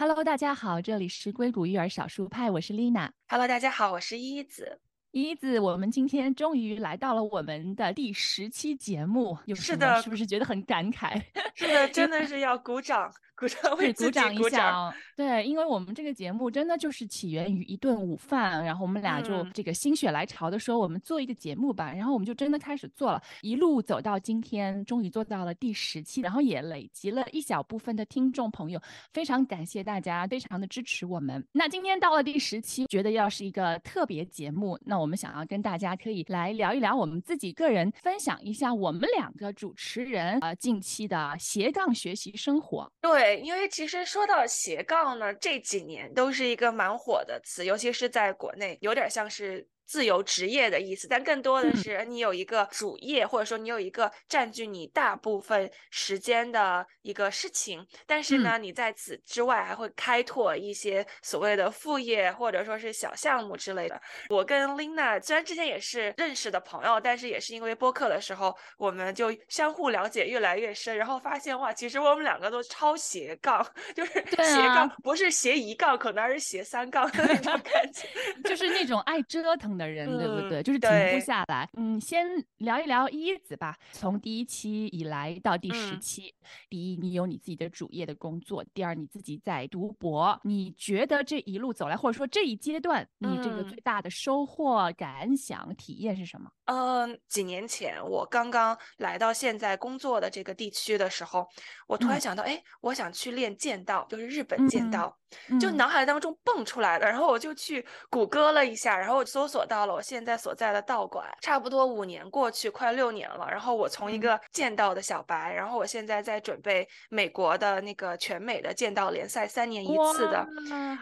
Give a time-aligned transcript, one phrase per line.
[0.00, 3.10] Hello，大家好，这里是硅谷育儿少数派，我是 Lina。
[3.26, 4.80] Hello，大家好，我是一子。
[5.10, 11.20] 一子，我们今天终于来到了我们的第十期节目，是的，是不是觉得很感慨？
[11.52, 13.12] 是的，真的是要鼓掌。
[13.38, 14.92] 鼓掌，为鼓掌一下。
[15.14, 21.92] 对，因为我们这个节目真的就是起源于一顿午饭，然后我们俩就这个心血来潮的说，我们做一个节目吧。
[21.92, 28.80] 然后我们就真的开始做了，一路走到今天，终于做到了第十期，然后也累积了一小部分的听众朋友，
[29.12, 31.44] 非常感谢大家，非常的支持我们。
[31.52, 42.90] 那今天到了第十期，觉得要是一个特别节目，那我们想要跟大家可以来聊一聊我们自己个人，分享一下我们两个主持人呃近期的斜杠学习生活。
[43.00, 43.27] 对。
[43.36, 49.68] 因为其实说到斜杠呢，这几年都是一个蛮火的词，尤其是在国内，有点像是。
[49.88, 57.84] 自由职业的意思，但更多的是你有一个主业，或者说你有一个占据你大部分时间的一个事情。
[58.06, 63.98] 但是呢，你在此之外还会开拓一些所谓的副业，或者说是小项目之类的。
[64.28, 78.06] 我跟 Lina 虽然之前也是认识的朋友，但是也是因为播客的时候，我们就相互了解越来越深，然后发现哇，其实我们两个都超斜杠，就是 斜杠不是斜一杠，可能还是斜三杠的那种感觉，
[78.44, 79.77] 就是那种爱折腾。
[79.78, 80.62] 的人对不对？
[80.62, 81.68] 就是停不下来。
[81.74, 82.26] 嗯，先
[82.58, 83.76] 聊一聊一子吧。
[83.92, 86.34] 从第一期以来到第十期，
[86.68, 90.38] 第一，你有你自己的主业的工作；第二，你自己在读博。
[90.42, 96.50] 你觉得这一路走来，或者说这一阶段，你这个最大的收获、感想、体验是什么？
[96.64, 101.46] 嗯，几年前我刚刚来到现在工作的这个地区的时候，
[101.86, 105.16] 我突然想到，哎，我想去练剑道，就是日本剑道，
[105.58, 107.06] 就脑海当中蹦出来的。
[107.06, 111.24] 然后我就去谷歌了一下，然后搜索到了我现在所在的道馆。
[111.40, 113.46] 差不多五年过去，快六年了。
[113.48, 120.46] 然后我从一个剑道的小白，然后我现在在准备美国的那个全美的剑道联赛，三年一次的。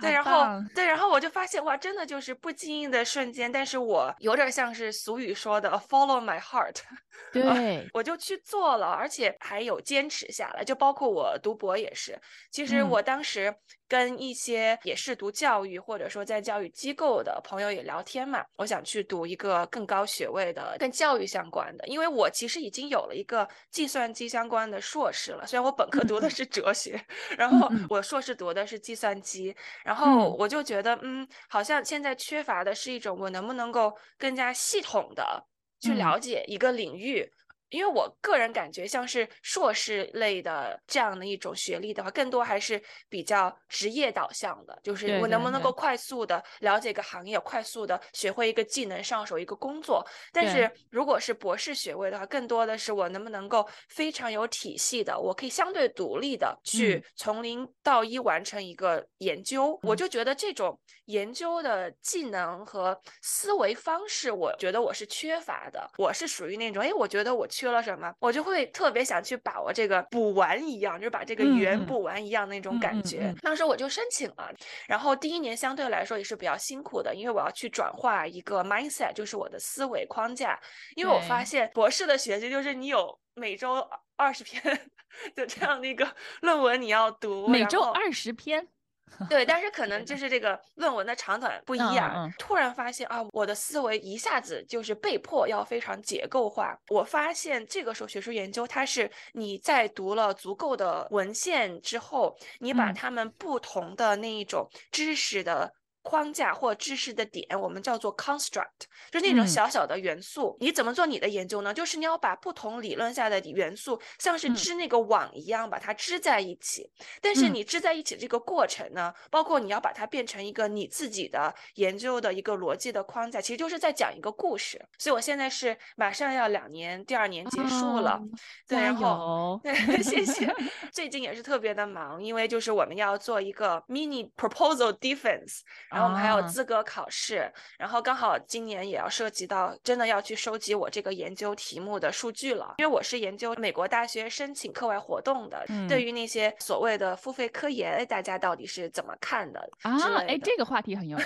[0.01, 0.45] 对，然后
[0.75, 5.57] 对，然后我就发现，哇，真的就是不经意的瞬间，但是我有点像是俗语说。
[5.57, 6.77] 的 follow my heart，
[7.33, 10.63] 对，我就去做了，而且还有坚持下来。
[10.63, 13.55] 就包括我读博也是，其实我当时
[13.89, 27.01] 跟一些也是读教育或者说在教育机构的朋友也聊天嘛，我想去读一个更高学位的跟教育相关的，因为我其实已经有了一个计算机相关的硕士了，虽然我本科读的是哲学，
[27.37, 29.55] 然后我硕士读的是计算机，
[29.85, 35.47] 然后我就觉得，嗯，好像现在缺乏的是一种我能不能够更加系统的。
[35.79, 37.31] 去了解一个领域。
[37.71, 50.07] 因为我个人感觉，像是硕士类的这样的一种学历的话，更多还是比较职业导向的，就是我能不能够快速的了解一个行业，快速的学会一个技能，上手一个工作。
[50.33, 59.77] 但是如果是博士学位的话，更多的是我能不能够非常有体系的，我可以相对独立的去从零到一完成一个研究。
[59.83, 65.91] 我就觉得这种研究的技能和思维方式，我觉得我是缺乏的。
[65.99, 67.45] 我是属于那种，哎，我觉得我。
[67.57, 73.35] 缺了什么，我就会特别想去把握这个补完一样，就是把这个圆补完一样那种感觉。
[73.41, 74.53] 当时我就申请了，
[74.87, 80.61] 然后第一年相对来说也是比较辛苦的，因为我要去转化一个 mindset，就是我的思维框架。
[80.97, 83.83] 因为我发现博士的学习就是你有每周
[84.17, 84.63] 二十篇
[85.35, 88.69] 的这样的一个论文你要读，每周二十篇。
[89.31, 92.31] 对，但是可能就是这个论文的长短不一样。
[92.39, 96.77] 突然发现啊，我的思维一下子就是被迫要非常结构化。
[96.91, 105.73] 我发现这个时候学术研究，它是你在读了足够的文献之后，你把他们不同的那一种知识的。
[106.07, 110.57] 框架或知识的点，我们叫做 construct，就是那种小小的元素。
[110.61, 111.75] 你怎么做你的研究呢？
[111.75, 116.89] 就是你要把不同理论下的元素，像是织那个网一样，把它织在一起。
[117.21, 124.81] 但是你织在一起这个过程呢，包括你要把它变成一个你自己的研究的一个逻辑的框架，其实就是在讲一个故事。
[124.99, 128.23] 所以我现在是马上要两年，第二年结束了。
[128.69, 130.55] 对，然后对， 谢谢。
[130.93, 135.63] 最近也是特别的忙，因为就是我们要做一个 mini proposal defense。
[135.97, 149.97] 然后我们还有资格考试，然后刚好今年也要涉及到真的要去收集我这个研究题目的数据了，因为我是研究美国大学申请课外活动的，对于那些所谓的付费科研，大家到底是怎么看的啊？
[150.29, 151.25] 哎，这个话题很有趣。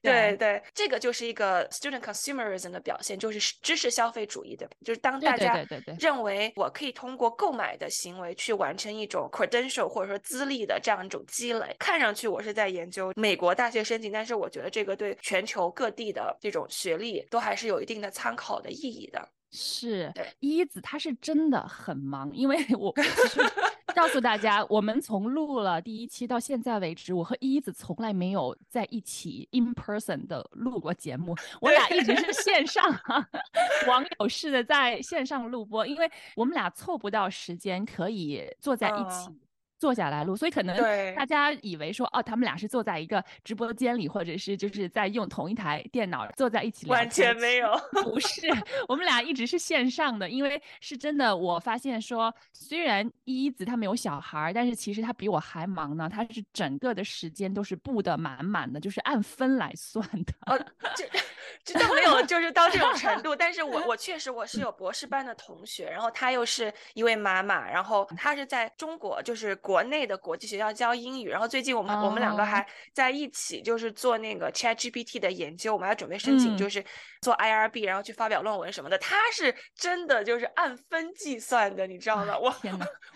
[0.00, 5.54] 对对，这个就是一个 student consumerism 的表现，就是知识消费主义的，就是当大家
[5.98, 14.12] 认为我可以通过购买的行为去完成一种 credential 或者说资历的这样一种积累，看上去我是在研究美国大学申。
[14.12, 19.28] 但是我觉得这个对全球各地的这种学历都还是有一定的参考的意义的。
[19.50, 23.40] 是，对，一子他是真的很忙，因为 我其实。
[23.94, 32.84] 告诉大家，我们从录了第一期到现在为止，我和一子从来没有在一起 in person 的录过节目，我俩一直是线上
[33.88, 39.30] 网友式的在线上录播，因为我们俩凑不到时间可以坐在一起。
[39.78, 40.76] 坐下来录，所以可能
[41.14, 46.94] 大家以为说哦，他们俩是坐在一个直播间里，或者是就是在用同一台电脑坐在一起聊。
[46.94, 48.48] 完全没有，不是，
[48.88, 60.32] 我们俩一直是线上的，因为是真的，我发现说，虽然依依子他没有小孩，但是其实她比我还忙呢，她是整个的时间都是布的满满的，就是按分来算的。
[60.46, 60.58] 呃，
[60.96, 61.08] 这
[61.64, 63.36] 这都没有， 就是到这种程度。
[63.36, 69.56] 但是我 我确实我是有博士班的同学，然后她又是一位妈妈，然后她是在中国，就是。
[69.68, 76.82] 国内的国际学校教英语，然后最近我们我们两个还在一起，就是做那个 Chat GPT 的研究，我们还准备申请，就是
[77.20, 78.96] 做 IRB，然后去发表论文什么的。
[78.96, 82.34] 他是真的就是按分计算的，你知道吗？
[82.40, 82.54] 我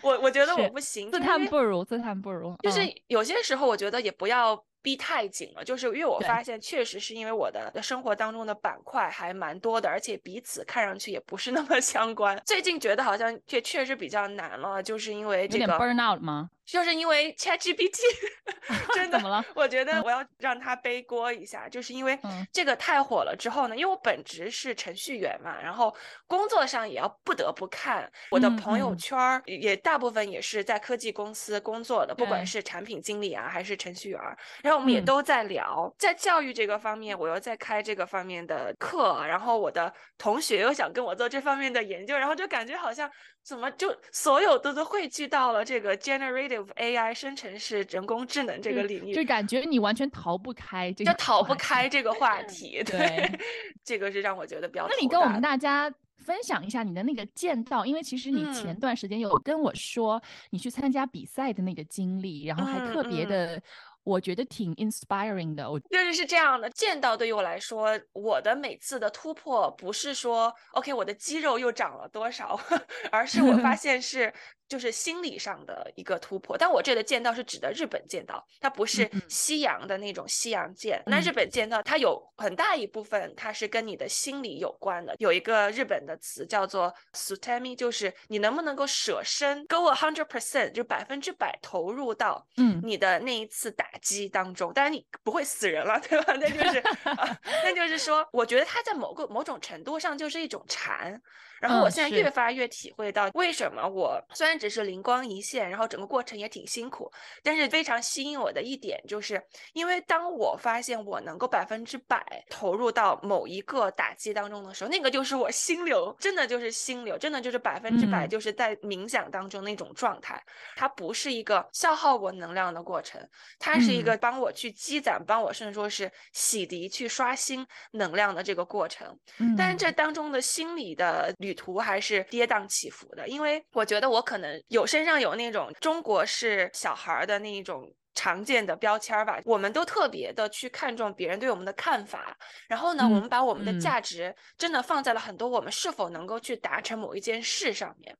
[0.03, 2.55] 我我觉得我不行，自叹不如，自叹不如。
[2.61, 4.63] 就是有些时候我觉得也不要。
[4.83, 12.39] 逼太紧了，就是因为我发现，确实是因为我的生活当中的板块还蛮多的，而且彼此看上去也不是那么相关。
[12.45, 16.49] 最近觉得好像确确实比较难了，就是因为这个 burn out 吗？
[16.65, 17.99] 就是因为 ChatGPT，
[18.93, 19.43] 真的 怎么了？
[19.55, 20.01] 我觉得？
[20.03, 22.17] 我要让他背锅一下，就是因为
[22.51, 25.95] 这个太火了之后呢，因为我本职是程序员嘛，然后
[26.27, 34.19] 工作上也要不得不看我的朋友圈儿，也大部分也是在科技公司工作的，不管是产品经理啊还是程序员，
[34.61, 43.09] 然后我们也都在聊，在教育这个方面，我又在开这个方面的课，然后我的同学又想跟我做这方面的研究，然后就感觉好像。
[43.43, 49.13] 怎么就所有的都汇聚到了这个 generative AI 生成式人工智能这个领域？
[49.13, 52.81] 就感觉你完全逃不开这个，就逃不开这个话题。
[52.87, 53.39] 对，
[53.83, 54.87] 这个是让我觉得比较。
[54.87, 63.61] 那你跟我们大家分享一下你的那个剑道，因为其实你前段时间有跟我说你去参加比赛的那个经历，然后还特别的。
[64.03, 66.69] 我觉得挺 inspiring 的，我就是是这样的。
[66.71, 72.59] 见到对于我来说，我的每次的突破不是说 OK，我的肌肉又长了多少，
[73.11, 74.33] 而是我发 现是。
[74.67, 81.01] 就是心理上的一个突破，但我这的剑道是指的日本剑道，它不是西洋的那种西洋剑。
[81.05, 85.15] 那日本剑道它有很大一部分，它是跟你的心理有关的。
[85.19, 94.73] 有一个日本的词叫做 “sutemi”，就是你能不能够舍身，go a hundred percent，就百分之百投入到嗯你的那一次打击当中。
[94.73, 96.33] 当然你不会死人了，对吧？
[96.33, 96.83] 那就是，
[97.63, 101.21] 那就是说，我觉得它在某个某种程度上就是一种禅。
[101.63, 107.09] 然后我现在越发越体会到，为什么我虽然只是灵光一现，然后整个过程也挺辛苦，
[107.41, 120.43] 但是非常吸引我的一点，就是因为当我发现我能够百分之百投入到某一个打击当中的时候，那个就是我心流，真的就是心流，真的就是百分之百就是在冥想当中那种状态。
[120.75, 123.25] 它不是一个消耗我能量的过程，
[123.57, 129.17] 它是一个帮我去积攒，帮我甚至说是洗涤、去刷新能量的这个过程。
[129.57, 131.52] 但是这当中的心理的旅。
[131.53, 148.15] 图还是跌宕起伏的，因为我觉得我可能有身上有那种中国式小孩的那一种常见的标签吧，我们都特别的去看重别人对我们的看法，然后呢，我们把我们的价值真的放在了很多我们是否能够去达成某一件事上面。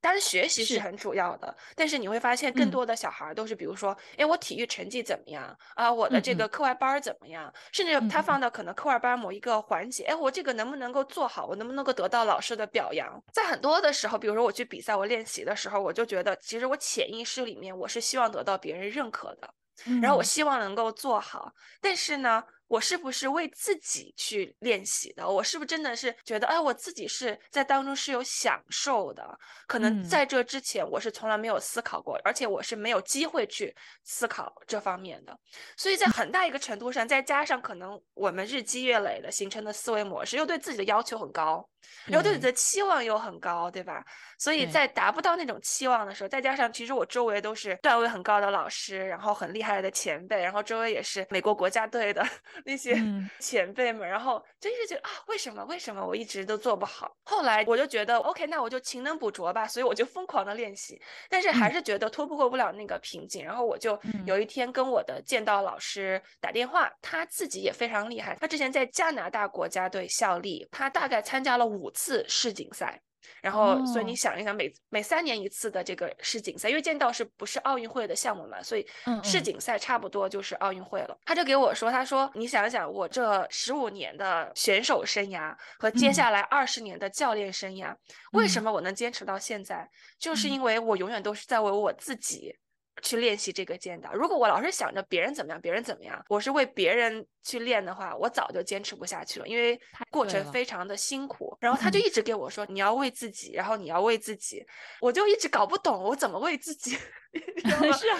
[0.00, 5.92] 当然，学习是很主要的，但是你会发现，更多的小孩都是，比如说，哎，我体育成绩怎么样啊？
[5.92, 7.52] 我的这个课外班怎么样？
[7.72, 11.46] 甚至他放到可能课外班某一个环节，哎，我这个能不能够做好？
[11.46, 13.20] 我能不能够得到老师的表扬？
[13.32, 19.52] 在很多的时候，比如说我去比赛，我练习的时候，我就觉得，其实我潜意识里面我是希望得到别人认可的，
[20.00, 22.44] 然后我希望能够做好，但是呢？
[22.68, 25.28] 我是不是为自己去练习的？
[25.28, 29.38] 我是不是真的是觉得，哎，我自己是在当中是有享受的？
[29.66, 35.38] 可能在这之前，我是从来没有思考过，而且我是没有机会去思考这方面的。
[35.76, 41.66] 所以在很大一个程度上，再加上可能我们日积月累的形成的思维模式，又对自己的要求很高，
[42.06, 44.04] 然后对自己的期望又很高，对吧？
[44.38, 52.24] 所以在达不到那种期望的时候，再加上其实我周围都是段位很高的老师，然后很厉害的前辈，然后周围也是美国国家队的。
[52.64, 52.96] 那些
[53.40, 57.14] 前辈们，然后就一直觉得啊，为什么为什么我一直都做不好？
[57.24, 63.44] 后来我就觉得，OK，那我就勤能补拙吧，所以我就疯狂的练习，但是还是觉得突破不了那个瓶颈。
[63.44, 73.00] 然后我就有一天跟我的剑道老师打电话，他自己也非常厉害，他之前在加拿大国家队效力，他大概参加了五次世锦赛。
[73.42, 78.84] 然后，所以你想一想，每每三年一次的这个世锦赛，因为剑道是不是奥运会的项目嘛，所以
[79.22, 81.16] 世锦赛差不多就是奥运会了。
[81.24, 87.94] 他就给我说，他说你想一想，我这十五年的选手生涯和接下来二十年的教练生涯，
[88.32, 89.88] 为什么我能坚持到现在？
[90.18, 92.56] 就是因为我永远都是在为我自己。
[93.02, 94.12] 去练习这个剑道。
[94.12, 99.78] 如果我老是想着别人怎么样，别人怎么样，我是为别人去练的话，我早就坚持不下去了，因为
[100.10, 101.56] 过程非常的辛苦。
[101.60, 104.64] 然后他就一直给我说：“你要为自己，然后你要为自己。”
[105.00, 106.96] 我就一直搞不懂我怎么为自己。
[107.98, 108.18] 是啊，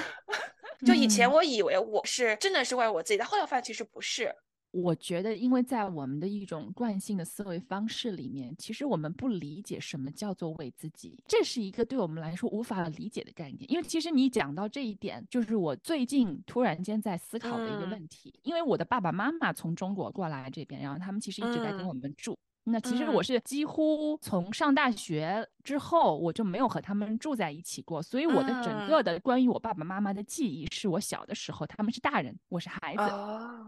[0.87, 4.35] 就以前我以为我是真的是为我自己，但后来发现其实不是。
[4.81, 13.71] 我觉得，因为在我们的一种惯性的思维方式里面，其实我们不理解什么叫做为自己，这是一个对我们来说无法理解的概念。
[13.71, 18.33] 因为其实你讲到这一点，就是我最近突然间在思考的一个问题。
[18.43, 22.39] 因为我的爸爸妈妈从中国过来这边，然后他们其实一直在跟我们住。
[22.71, 33.03] 那其实我是几乎从上大学之后，我就没有和他们住在一起过，所以我的整个的关于我爸爸妈妈的记忆，是我小的时候，他们是大人，我是孩子。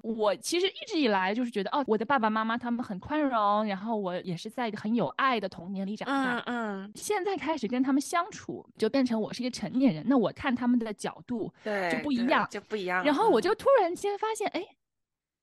[0.03, 6.39] 我其实一直以来就是觉得，哦，我的爸爸妈妈他们很宽容，然后我也是在一个很有爱的童年里长大。
[6.47, 6.93] 嗯嗯。
[6.95, 13.05] 现在开始跟他们相处，就变成我是一个成年人，那我看他们的角度对就不一样，就不一样。
[13.05, 14.67] 然后我就突然间发现，哎。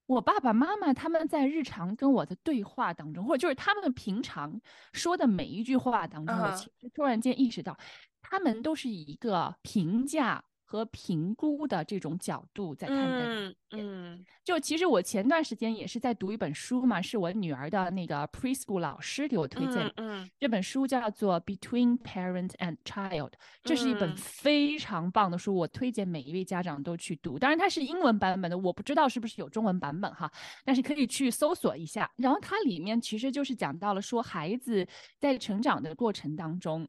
[0.07, 4.59] 我爸爸妈妈他们在日常跟我的对话当中，或者就是他们平常
[4.93, 7.77] 说的每一句话当中，我其实突然间意识到，
[8.21, 10.43] 他们都是以一个评价。
[10.69, 23.31] 和评估的这种角度在看待，嗯嗯，就其实我前段时间也是在读一本书嘛，是我女儿的那个 preschool 老师给我推荐，嗯，这本书叫做 Between Parent and Child，
[23.63, 27.39] 这是一本非常棒的书，我推荐每一位家长都去读。
[27.39, 30.29] 当然它是英文版本的，我不知道是不是有中文版本哈，
[30.65, 32.11] 但是可以去搜索一下。
[32.17, 34.85] 然后它里面其实就是讲到了说孩子
[35.17, 36.85] 在成长的过程当中，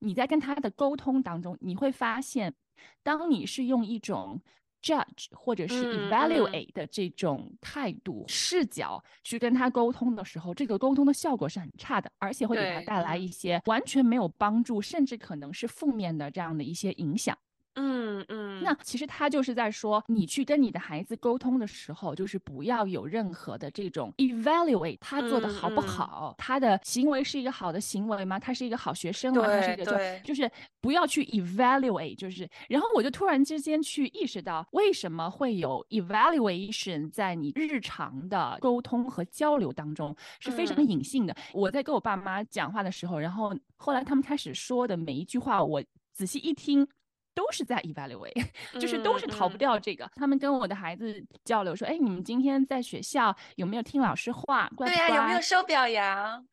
[0.00, 2.54] 你在跟他的沟通当中，你会发现。
[3.02, 4.40] 当你是用一种
[4.82, 17.36] judge 或者是 evaluate 的这种态度视角去跟他沟通的时候，这个沟通的效果是很差的，而且会给他带来一些完全没有帮助，甚至可能是负面的这样的一些影响。
[17.76, 28.38] 嗯嗯，那其实他就是在说，你去跟你的孩子沟通的时候，就是不要有任何的这种 evaluate 他做的好不好，他的行为是一个好的行为吗？
[28.38, 29.46] 他是一个好学生吗？
[29.46, 29.92] 他是一个就
[30.28, 30.50] 就是
[30.80, 41.34] 不要去 evaluate，就是，然后我就突然之间去意识到，为什么会有 evaluation 在你日常的沟通和交流当中是非常隐性的。
[41.52, 46.86] 我在跟我爸妈讲话的时候，然后后来他们开始说的每一句话，我仔细一听。
[47.34, 48.46] 都是在 evaluate，
[48.78, 50.10] 就是都是逃不掉这个。
[50.14, 54.70] 他们跟我的孩子交流说：“哎，你们今天在学校有没有听老师话？
[54.76, 55.08] 乖不乖？
[55.16, 56.46] 有没有受表扬？”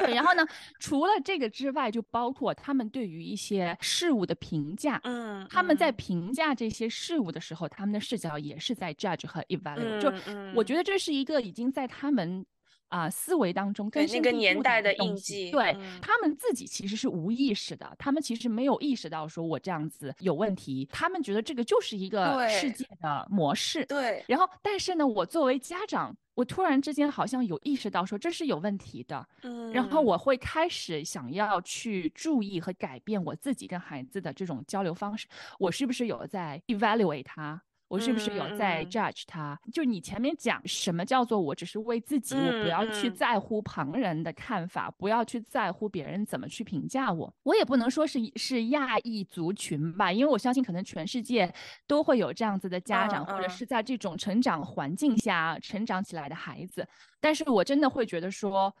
[0.00, 0.44] 对，然后呢，
[0.78, 5.00] 除了这个之外，就包括他们对于一些事物的评价。
[5.04, 10.00] 嗯，他们在评价这些事物的时候，他们的视角也是在 judge 和 evaluate。
[10.00, 10.12] 就
[10.54, 12.44] 我觉得这是一个已经在他们。
[12.94, 23.84] 啊，思维当中跟那个年代的印记，对他们自己其实是无意识的，他们其实没有意识到说我这样子有问题，他们觉得这个就是一个世界的模式。
[23.86, 35.26] 对，然后但是呢，我作为家长，我突然之间好像有意识到说这是有问题的，嗯，然后我会开始想要去注意和改变我自己跟孩子的这种交流方式，
[35.58, 37.60] 我是不是有在 evaluate 他？
[37.94, 39.56] 我是不是有在 judge 他？
[39.72, 47.32] 就你前面讲什么叫做我只是为自己，我不要去在乎旁人的看法，不要去在乎别人怎么去评价我。
[47.44, 51.54] 我也不能说是是亚裔族群吧，因为我相信可能全世界
[51.86, 56.84] 都会有这样子的家长，或者是在这种成长环境下成长起来的孩子。
[57.20, 58.74] 但是我真的会觉得说，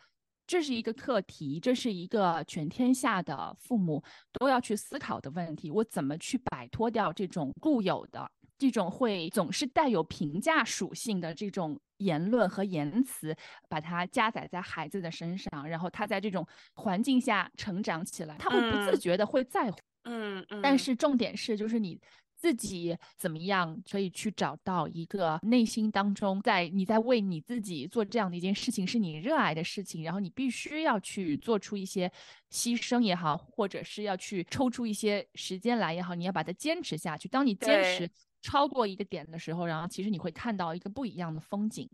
[0.44, 4.02] 这是一个课题，这是一个全天下的父母
[4.32, 5.70] 都要去思考的问题。
[5.70, 8.28] 我怎么去摆脱掉这种固有的？
[8.64, 13.36] 这种会总是带有评价属性的这种言论和言辞，
[13.68, 19.78] 把它加载在孩子的身上，然后他在这种环境下成长起来，他会不自觉的会在乎。
[20.04, 20.62] 嗯嗯。
[20.62, 22.00] 但是重点是，就是你
[22.34, 32.10] 自己怎么样可以去找到一个内心当中，在你在为你自己做这样的一件事情，是你热爱的事情，然后你必须要去做出一些
[32.50, 37.28] 牺牲也好，或者是要去抽出一些时间来也好，你要把它坚持下去。
[37.28, 38.10] 当你坚持。
[38.44, 41.88] 超过一个点的时候，然后其实你会看到一个不一样的风景。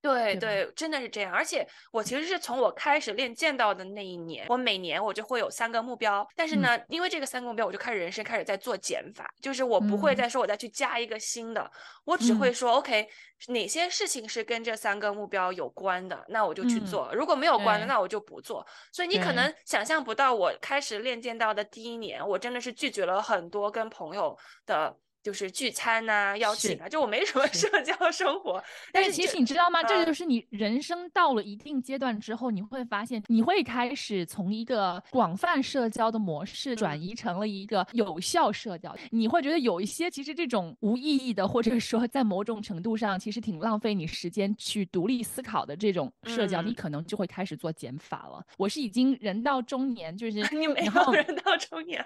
[0.00, 1.32] 对对，真的是这样。
[1.32, 6.26] 而且我其实是从我开始练剑道的那一年，我每年我就会有三个目标。
[6.34, 11.70] 但是呢，因为这个三个目标，我就开始人生开始在做减法，就是我不会再说我再去加一个新的，
[12.04, 13.08] 我只会说 OK，
[13.46, 18.66] 哪些事情是跟这三个目标有关的，那我就去做；如果没有关的，那我就不做。
[18.90, 24.96] 所以你可能想象不到，我开始练剑道的第一年，我真的是拒绝了很多跟朋友的。
[25.22, 28.62] 就是聚餐呐，邀请啊，就我没什么 社交生活。
[28.92, 29.80] 但是其实你知道吗？
[29.84, 38.92] 这就是你人生到了一定阶段之后，你会发现，你会开始从一个广泛社交的模式转移成了一个有效社交。
[39.10, 48.44] 你会觉得有一些其实这种无意义的，或者说在某种程度上其实挺浪费你时间去独立思考的这种社交，你可能就会开始做减法了。
[48.56, 52.04] 我是已经人到中年，就是 你没有人到中年，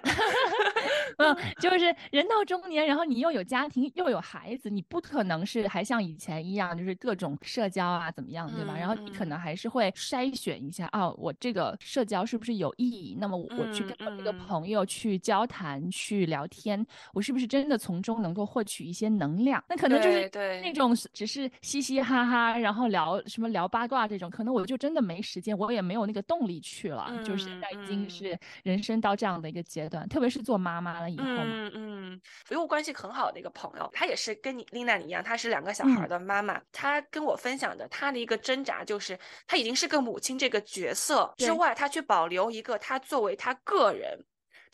[1.17, 3.06] 嗯，就是人到中年，然后。
[3.07, 8.75] 你又有家庭又有孩子，你不可能是还像以前一样，就是各种社交啊怎么样，对吧？
[8.77, 13.15] 然后你可能还是会筛选一下，哦，我这个社交是不是有意义？
[13.19, 19.63] 那么我去跟我这个朋友去交谈、去聊天，我是不是真的从中能够获取一些能量？
[19.69, 20.29] 那可能就是
[20.61, 27.09] 那种只是嘻嘻哈哈，然后聊什么聊八卦这种，可能我就真的没时间，我也没有那个动力去了。
[27.23, 32.21] 就是现在已经是人生到这样的一个阶段，特别是做妈妈了以后嘛，嗯嗯，
[32.51, 32.96] 因为关系。
[32.97, 36.59] 很好的一个朋友，她也是跟你丽娜你一样，她是两个小孩的妈妈。
[36.71, 44.19] 她跟我分享的，她的一个挣扎就是，她已经是个母亲这个角色之外，她去保留一个她作为她个人。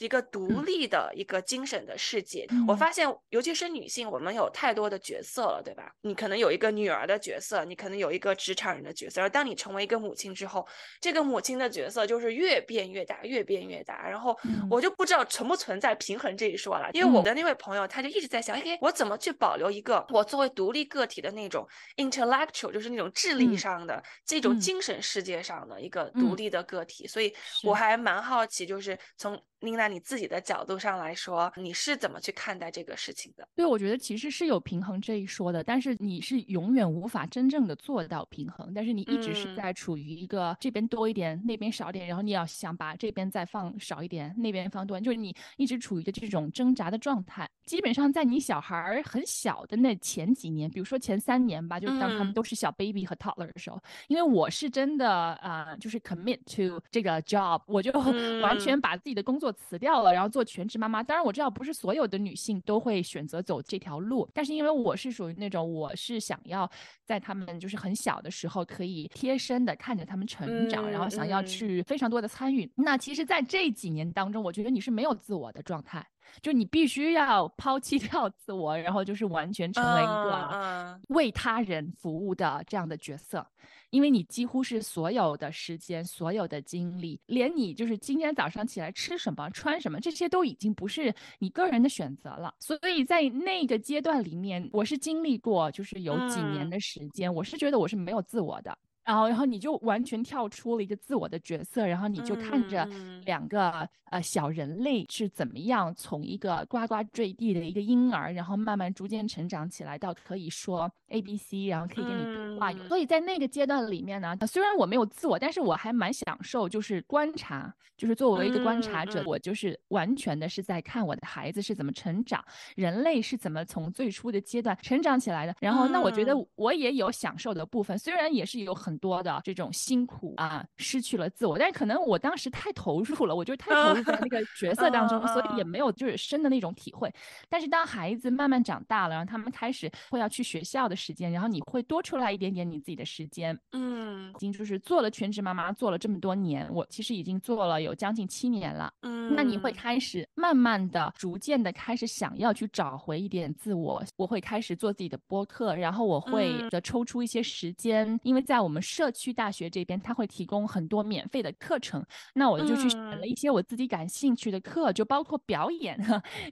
[0.03, 5.93] 一个独立的一个精神的世界，我发现，尤其是女性，我们有太多的角色了，对吧？
[6.01, 10.67] 你可能有一个女儿的角色，你可能有一个职场人的角色，而当你成为一个母亲之后，
[10.99, 14.09] 这个母亲的角色就是越变越大，越变越大。
[14.09, 14.37] 然后
[14.69, 27.07] 我就不知道存不存在平衡这一说了，因为我的那位朋友他就一直在想，哎，我怎么去保留一个我作为独立个体的那种 intellectual，就是那种智力上的这种精神世界上的一个独立的个体。
[27.07, 27.33] 所以
[27.63, 29.41] 我还蛮好奇，就是从。
[29.63, 33.47] 琳娜，你自己的角度上来说，你是怎么去看待这个事情的？
[33.55, 47.49] 对，我觉得其实是有平衡这一说的，但是你是永远无法真正的做到平衡，但是你一直是在处于一个这边多一点，那边少点，然后你要想把这边再放少一点，那边放多，就是你一直处于的这种挣扎的状态。
[47.65, 57.91] 基本上在你小孩儿很小的那前几年，比如说前三年吧，就是当他们都是小 baby 和 toddler 的时候，因为我是真的呃，就是 commit to 这个 job，我就
[58.41, 61.01] 完全把自己的工作辞掉了，然后做全职妈妈。
[61.01, 66.69] 当然我知道不是所有的女性都会选择走这条路，但是因为我是属于那种我是想要
[67.05, 72.69] 在他们就是很小的时候可以贴身的看着他们成长，然后想要去非常多的参与。
[72.75, 76.05] 那其实，在这几年当中，我觉得你是没有自我的状态。
[76.41, 83.45] 就你必须要抛弃 掉自我，然后就是完全成为一个为他人服务的这样的角色，
[83.89, 92.53] 因为你几乎是所有的时间、所有的精力，连你就是今天早上起来吃什么、穿什么，这些都已经不是你个人的选择了。
[92.59, 98.77] 所以在那个阶段里面，我是经历过，就是有几年的时间，我是觉得我是没有自我的。
[99.05, 102.87] 然后，然后你就完全跳出了一个自我的角色，然后你就看着
[103.25, 112.71] 两个呃小人类是怎么样从一个呱呱坠地的一个婴儿，然后慢慢逐渐成长起来到可以说 A B C，然后可以跟你对话。
[112.87, 122.41] 所以在那个阶段里面呢，虽然我没有自我，但是我还蛮享受，就是观察，就是作为一个观察者，我就是完全的是在看我的孩子是怎么成长，
[122.77, 125.53] 人类是怎么从最初的阶段成长起来的。
[125.59, 128.92] 然后，那我觉得我也有享受的部分，虽然也是有很。
[128.97, 137.11] 多的这种辛苦啊，失去了自我，但是可能我当时太投入了，我就太投入在那个角色当中，所以也没有就是深的那种体会。
[137.49, 143.57] 但是当孩子慢慢长大了，然后他们开始会要去学校的时间，然后你会多出来一点点你自己的时间。
[143.71, 148.93] 嗯，已经就是做了全职妈妈，做了这么多年，我其实已经做了有将近七年了。
[149.01, 154.03] 嗯，那你会开始慢慢的、逐渐的开始想要去找回一点自我。
[154.17, 158.82] 我会开始做自己的播客，然后我会的抽出一些时间，因为在我们。
[158.83, 165.97] 社区大学这边，他会提供很多免费的课程，那我就去选了一些我自己感兴趣的课，就包括表演，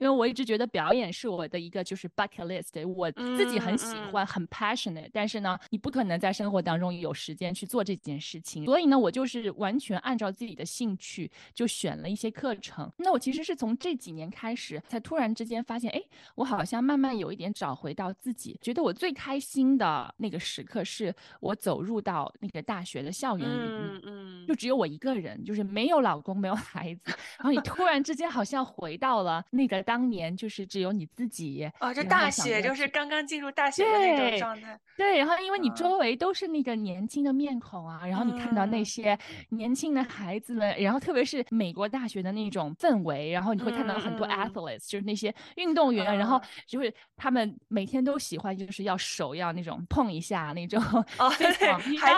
[0.00, 12.90] 为我一直觉得表演是我的一个就是 bucket list，我自己很喜欢，很 passionate，但是呢，你不可能在生活当中有时间去做这件事情，所以呢，我就是完全按照自己的兴趣就选了一些课程。
[12.96, 16.02] 那我其实是从这几年开始，才突然之间发现，哎，
[16.36, 22.21] 我好像慢慢有一点找回到自己，觉得我最开心的那个时刻是我走入到。
[22.40, 27.10] 那个大学的校园里面，嗯，就只有我一个人，就是没有老公，没有孩子。
[27.38, 31.70] 然后你突然之间好像回到了那个当年，就是只有你自己。
[31.80, 34.78] 哦，这大学就是刚刚进入大学的那种状态。
[34.96, 39.18] 对，然后因为你周围都是那个年轻的面孔啊，然后你看到那些
[39.50, 50.80] 年轻的孩子们，然后特别是美国大学的那种氛围，然后你会看到很多 athletes，就是那些运动员，然后就是他们每天都喜欢就是要手要那种碰一下那种，
[51.18, 51.32] 哦，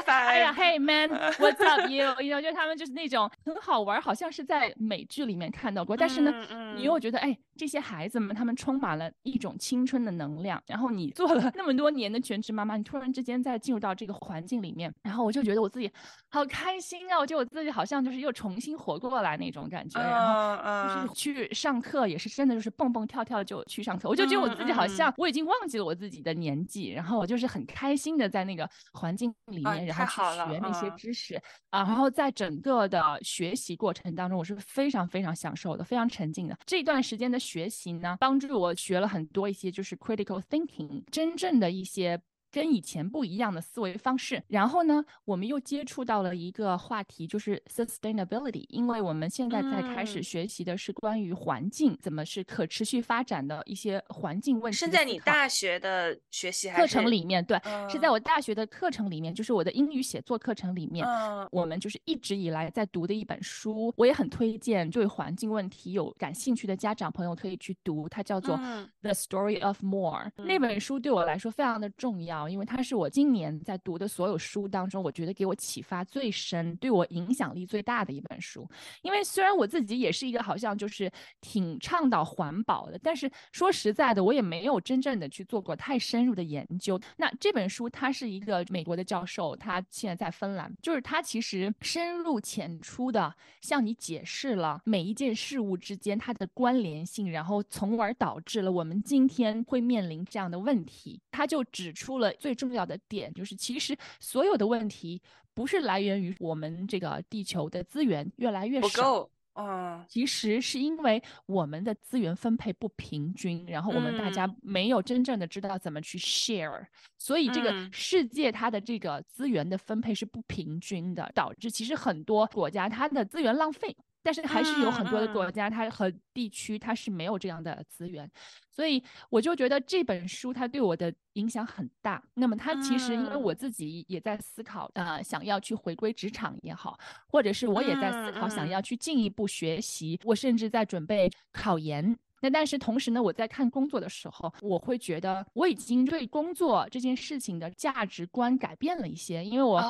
[0.07, 2.05] 哎呀，Hey man，What's up you？
[2.05, 15.91] 然后就他们就是那种很好玩，好像是在美剧里面看到过，但是呢，你又觉得哎，这些孩子们他们充满了一种青春的能量，然后你做了那么多年的全职妈妈，你突然之间再进入到这个环境里面，然后我就觉得我自己
[16.31, 17.19] 好开心啊！
[17.19, 31.37] 我觉得我自己好像就是又重新活过来那种感觉，然后就是去上课也是真的就是蹦蹦跳跳就去上课，我就觉得我自己好像我已经忘记了我自己的年纪，然后我就是很开心的在那个环境里面，然后去学那些知识
[31.71, 36.57] 啊，然后在整个的学习过程当中，我是非常非常享受的，非常沉浸的。
[36.65, 42.21] 这段时间的学习呢，帮助我学了很多一些就是 critical thinking，真正的一些。
[42.55, 54.77] 跟以前不一样的思维方式，然后呢，我们又接触到了一个话题，就是 sustainability，因为我们现在在开始学习的是关于环境怎么是可持续发展的一些环境问题。
[54.77, 61.05] 是在你大学的学习课程里面，对，是在我大学的课程里面，就是我的英语写作课程里面，
[61.51, 68.57] 我们就是一直以来在读的一本书，我也很推荐对环境问题有感兴趣的家长朋友可以去读，它叫做
[69.03, 70.31] The Story of More。
[70.37, 72.44] 那本书对我来说非常的重要。
[72.49, 78.69] 因为它是我今年在读的所有书当中，我觉得给我启发最深、对我影响力最大的一本书。
[79.03, 87.01] 因为虽然我自己也是一个好像就是挺倡导环保的，但是说实在的，我也没有真正的去做过太深入的研究。
[87.17, 101.21] 那这本书它是一个美国的教授，他现在在芬兰，就是他其实深入浅出的向你解释了每一件事物之间它的关联性，然后从而导致了我们今天会面临这样的问题。
[101.31, 102.34] 他就指出了。
[102.39, 105.21] 最重要的点就是，其实所有的问题
[105.55, 116.85] 不是来源于我们这个地球的资源越来越少，嗯，其实是因为我们的资源分配不平均，然后我们大家没有真正的知道怎么去 share，
[117.19, 123.97] 所以这个世界它的这个资源的分配是不平均的，导致其实很多国家它的资源浪费。
[124.25, 128.29] 但是还是有很多的国家，它和地区它是没有这样的资源，
[128.71, 132.21] 所以我就觉得这本书它对我的影响很大。
[132.33, 142.17] 那么它其实因为我自己也在思考，呃，想要去回归职场也好，或者是我也在思考想要去进一步学习，我甚至在准备考研。
[142.45, 149.81] 那但是同时呢，我在看工作的时候，我会觉得我已经对工作这件事情的价值观改变了一些，因为我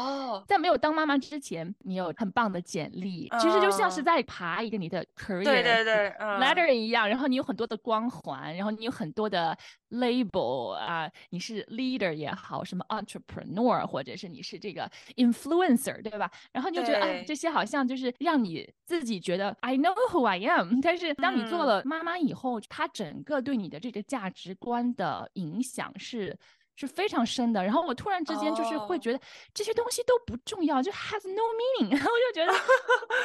[0.46, 9.58] 在没有当妈妈之前，你有很棒的简历，其实就像是在爬一个你的 career 对对对 ladder 一样，然后你有很多的光环，然后你有很多的
[9.90, 16.30] label 啊，你是 leader 也好，什么 entrepreneur 或者是你是这个 influencer 对吧？
[16.52, 22.43] 然后你就觉得哎，这些好像就是让你自己觉得 I know who I am，但是当你做了妈妈以后。
[22.44, 26.36] 后，它整个对你的这个价值观的影响是
[26.76, 27.64] 是非常深的。
[27.64, 29.18] 然后我突然之间就是会觉得
[29.54, 31.90] 这些东西都不重要，就 has no meaning。
[31.96, 32.52] 我就觉得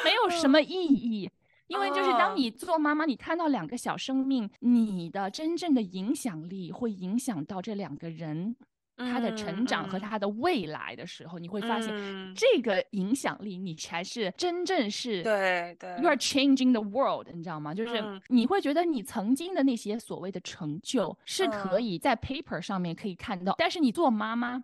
[0.02, 1.30] 没有什么意义，
[1.66, 8.56] 因为就是当你做妈妈，你看到两个小生命，你的真正的影响力会影响到这两个人。
[9.00, 11.92] 他的成长和他的未来的时候，你会发现
[12.34, 17.74] 这个影响力，你才是真正是对对，you are changing the world，你知道吗？
[17.74, 24.62] 就是你会觉得你曾经的那些所谓的成就是可以在 paper 上面可以看到，但是你做妈妈。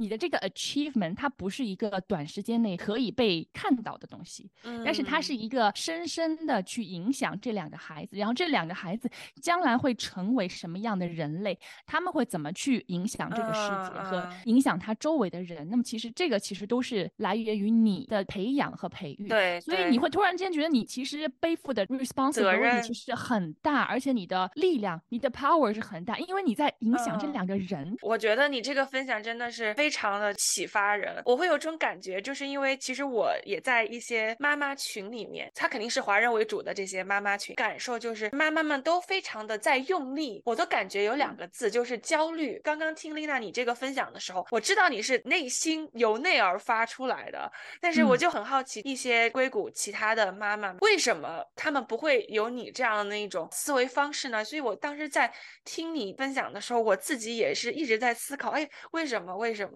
[0.00, 4.50] 你的这个 achievement 它不是一个短时间内可以被看到的东西，
[4.82, 9.10] 但是它是一个深深的去影响这两个孩子，然后这两个孩子
[9.42, 15.68] 将来会成为什么样的人类，他们会怎么去影响这个世界和影响他周围的人。
[15.68, 19.28] 那么其实这个其实都是来源于你的培养和培育。
[19.28, 27.94] 对，所以你会突然间觉得你其实背负的 responsibility 其实很大，而且你的力量、你的 power 是很大，因为你在影响这两个人。
[28.00, 29.89] 我觉得你这个分享真的是非。
[29.90, 42.60] 非常的启发人，我会有这种感觉，就是因为其实我也在一些妈妈群里面，她肯定是华人为主的这些妈妈群，感受就是妈妈们都非常的在用力，我都感觉有两个字，就是焦虑。
[42.62, 47.50] 刚刚听丽娜你这个分享的时候，我知道你是内心由内而发出来的，
[47.80, 54.44] 但是我就很好奇一些硅谷其他的妈妈为什么他们不会有你这样的一种思维方式呢？
[54.44, 55.32] 所以我当时在
[55.64, 59.36] 听你分享的时候，我自己也是一直在思考，哎，为什么？
[59.36, 59.69] 为什么？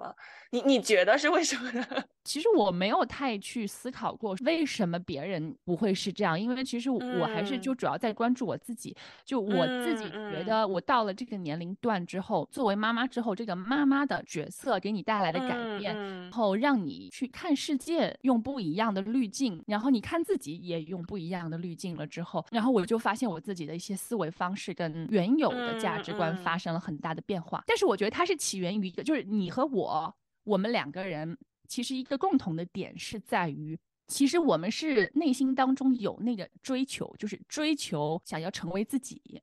[0.50, 1.86] 你你觉得是为什么呢？
[2.24, 8.96] 其实我没有太去思考过为什么别人不会是这样，因为其实我还是就主要在关注我自己。
[9.24, 27.62] 就我自己觉得，我到了这个年龄段之后，作为妈妈之后，这个妈妈的角色给你带来的改变，然后让你去看世界用不一样的滤镜，然后你看自己也用不一样的滤镜了之后，然后我就发现我自己的一些思维方式跟原有的价值观发生了很大的变化。
[27.66, 31.36] 但是我觉得它是起源于一个，就是你和我，我我们两个人。
[31.66, 39.42] 其实一个共同的点是在于，其实我们是内心当中有那个追求，就是追求想要成为自己。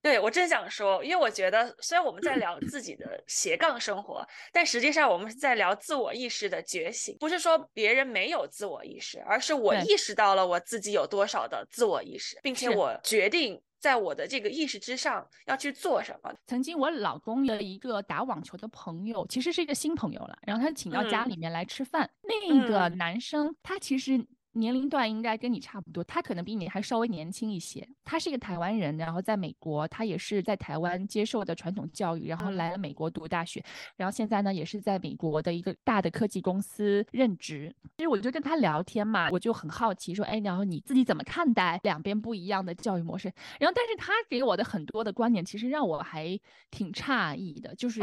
[0.00, 7.16] 对我真想说，因为我觉得虽然我们在聊自己的 斜杠生活，但实际上我们是在聊自我意识的觉醒。
[7.18, 13.60] 不是说别人没有自我意识，而是我意识到了我自己有多少的自我意识，并且我决定。
[13.78, 16.32] 在我的这个意识之上要去做什么？
[16.46, 22.10] 曾经我老公的一个打网球的朋友，其实是一个新朋友了，然后他请到家里面来吃饭。
[22.22, 24.26] 那个男生他其实。
[24.52, 27.86] 年龄段应该跟你差不多，他可能比你还稍微年轻一些。
[28.04, 33.62] 他是一个台湾人，然后在美国，他也是在台湾接受的传统教育，然后来了美国读大学，
[33.96, 37.74] 然后现在呢也是在美国的一个大的科技公司任职。
[37.98, 43.32] 其实我就跟他聊天嘛，我就很好奇说，哎，然后你自己怎么看待两边不一样的教育模式？
[43.60, 46.38] 然后但是他给我的很多的观点，其实让我还
[46.70, 48.00] 挺诧异的，就是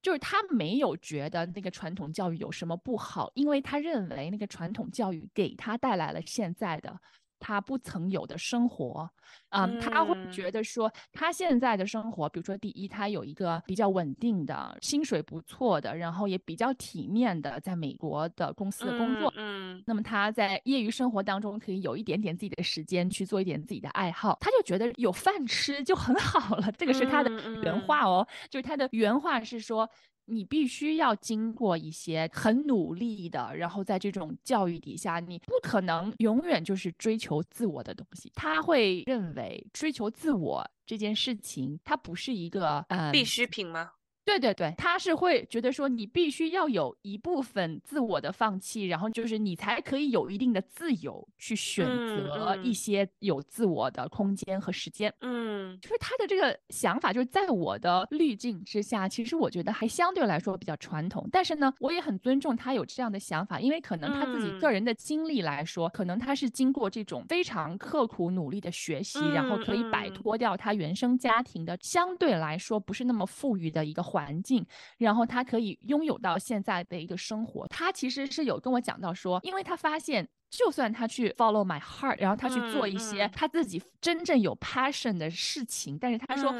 [0.00, 6.96] 就是他没有觉得那个传统教育有什么不好，因为他认为那个传统教育给他带带来了现在的
[7.40, 9.10] 他不曾有的生活，
[9.48, 26.70] 嗯，他会觉得说他现在的生活，比如说第一，他有一个比较稳定的薪水不错的，然后也比较体面的在美国的公司的工作，嗯，那么他在业余生活当中可以有一点点自己的时间去做一点自己的爱好，他就觉得有饭吃就很好了。
[26.72, 27.30] 这个是他的
[27.62, 29.90] 原话哦，就是他的原话是说。
[30.30, 38.30] 你必须要经过一些很努力的，然后在这种教育底下，你不可能永远就是追求自我的东西。
[38.34, 43.90] 他会认为追求自我这件事情，它不是一个呃必需品吗？
[44.30, 55.12] 对对对，他是会觉得说你必须要有一部分自我的放弃，然后就是你才可以有一定的自由去选择一些有自我的空间和时间。
[55.22, 61.28] 嗯，就是他的这个想法，就是在我的滤镜之下，其实我觉得还相对来说比较传统。
[61.32, 74.19] 但是呢，我也很尊重他有这样的想法，因为可能他自己个人的经历来说，可能他是经过这种非常刻苦努力的学习，然后可以摆脱掉他原生家庭的相对来说不是那么富裕的一个环。
[74.20, 74.66] 环境，
[74.98, 77.66] 然后他可以拥有到现在的一个生活。
[77.68, 86.54] 他其实是有跟我讲到说，因为他发现，就算他去 follow my heart，然后他去做一些他自己真正有 passion 的事情，但是他说。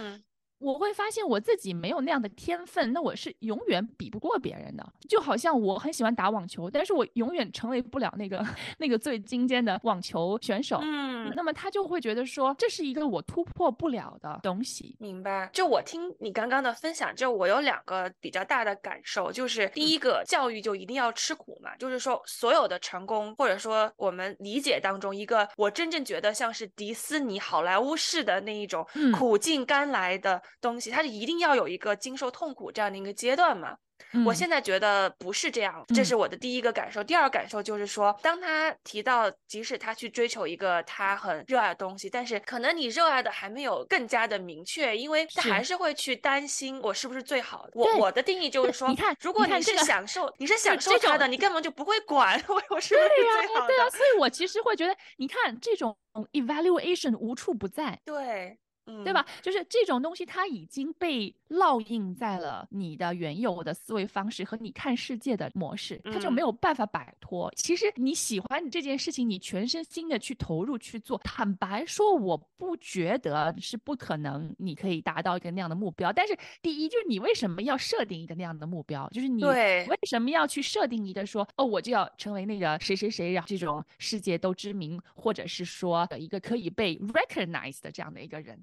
[0.61, 4.87] 我会发现我自己没有那样的天分，那我是永远比不过别人的。
[5.09, 8.47] 就好像我很喜欢打网球，但是我永远成为不了那个
[8.79, 10.79] 那个最精尖的网球选手。
[10.83, 14.95] 嗯，那么他就会觉得说这是一个我突破不了的东西。
[15.01, 15.49] 明白？
[15.51, 30.43] 就我听你刚刚的分享，就我有两个比较大的感受，就是第一个，教育就一定要吃苦嘛，就是说所有的成功，或者说我们理解当中一个我真正觉得像是迪斯尼好莱坞式的那一种苦尽甘来的。
[30.61, 33.77] 东西，它就一定要有一个经受痛苦这样的一个阶段嘛？
[34.25, 37.05] 我现在觉得不是这样，这是我的第一个感受。
[37.05, 47.73] 第二感受就是说，当他提到，即使他去追求一个他很热爱的东西，但是可能你热爱的还没有更加的明确，因为他还是会去担心我是不是最好的。
[47.75, 53.67] 我我的定义就是说，你看，如果你是享受，你是 享受他的，你根本就不会管 我我是不是最好的。
[53.67, 55.95] 对啊，所以我其实会觉得，你看这种
[56.33, 58.01] evaluation 无处不在。
[58.07, 58.59] 对。
[59.05, 59.25] 对吧？
[59.41, 67.53] 就是这种东西，它已经被烙印在了你的原有的思维方式和你看世界的模式，它就没有办法摆脱。
[67.57, 71.17] 其实你喜欢这件事情，你全身心的去投入去做。
[71.19, 76.13] 坦白说，我不觉得是不可能，你可以达到一个那样的目标。
[76.13, 79.09] 但是，第一就是你为什么要设定一个那样的目标？
[79.11, 88.59] 就是你为什么要去设定一个说，哦，我就要成为那个谁谁谁，然后这种世界都知名，或者是说一个可以被 recognize 的这样的一个人。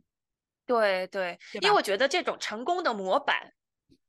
[0.67, 3.51] 对对，因为我觉得这种成功的模板，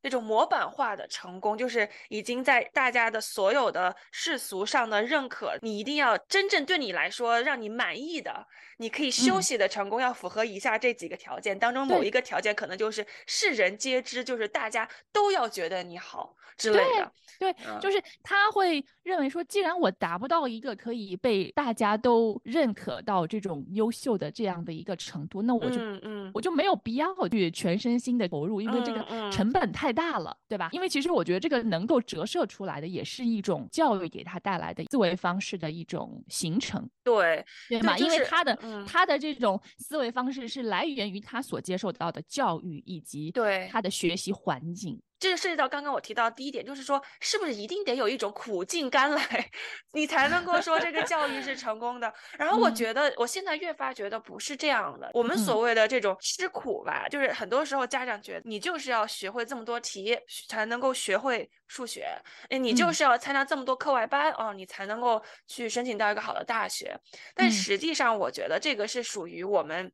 [0.03, 5.57] 这种模板化的成功，就是已经在大家的所有的世俗上的认可。
[5.63, 8.47] 你一定要真正对你来说让你满意的，
[8.79, 17.13] 你可以休息的成功，要符合以下这几个条件当中某一个条件，可能就是世人皆知，就是大家都要觉得你好之类的。
[17.39, 29.89] 对，就是他会认为说，既然我达不到一个可以被大家都认可到这种优秀的这样的一个程度，那我就，嗯我就没有必要去全身心的投入，因为这个成本太。
[29.99, 30.69] 大了，对吧？
[30.71, 37.99] 因为其实我觉得这个能够折射出来的，也是一种教育给他带来的思维方式的一种形成，对对吗？
[37.99, 45.01] 因为他的嗯他的这种思维方式是来源于他所接受到的教育以及对他的学习环境。
[45.19, 49.51] 这就涉及到刚刚我提到的第一点，就是说，是不是一定得有一种苦尽甘来，
[49.93, 52.13] 你才能够说这个教育是成功的？
[52.39, 55.11] 然后我嗯觉得，我现在越发觉得不是这样的。
[55.15, 60.17] 我们嗯所谓的这种吃苦吧，就是很多时候家长觉得你就是要学会这么多题，
[60.49, 62.07] 才能够学会数学，
[62.49, 66.97] 哎，你就嗯是要参加这么多课外班哦，你才能够去申请到一个好的大学。
[67.35, 69.93] 但嗯实际上，我觉得这个是属于我们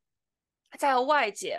[0.79, 1.59] 在外界。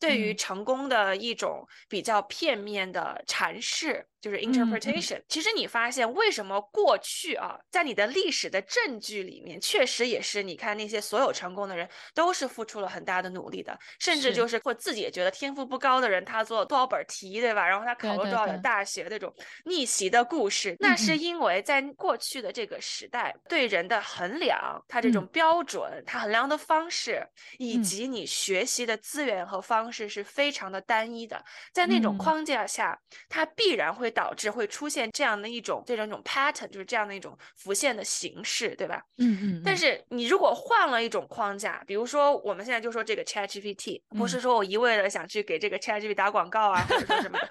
[0.00, 0.36] 对于嗯。
[0.36, 5.22] 成功的一种比较片面的阐释，就是嗯 interpretation。
[5.28, 14.60] 其实你发现，为什么过去啊，在你的历史的证据里面，确实也是，你看那些所有成功的人，都是付出了很大的努力的，甚至就是。
[14.64, 17.66] 或自己也觉得天赋不高的人，他做多少本题，对吧？
[17.68, 19.34] 然后他考了多少点对大学那种
[19.66, 21.14] 逆袭的故事，那嗯是。
[21.16, 25.28] 嗯因为在过去的这个时代，对人的衡量，他这种嗯。
[25.28, 27.26] 标准，他衡量的方式，
[27.58, 27.80] 以嗯。
[27.80, 32.18] 及你学习的资源和方式是非常的单一的，在那种嗯。
[32.18, 32.96] 框架下，
[33.28, 39.02] 它必然会导致会出现这样的一种这种一种 pattern，就是这样的一种浮现的形式，对吧？
[39.18, 39.84] 嗯嗯，但嗯。
[39.84, 44.40] 是你如果换了一种框架，比如说我们现在就说这个 ChatGPT，不是嗯。
[44.40, 47.48] 说我一味的想去给这个 ChatGPT 打广告啊，或者说什么的，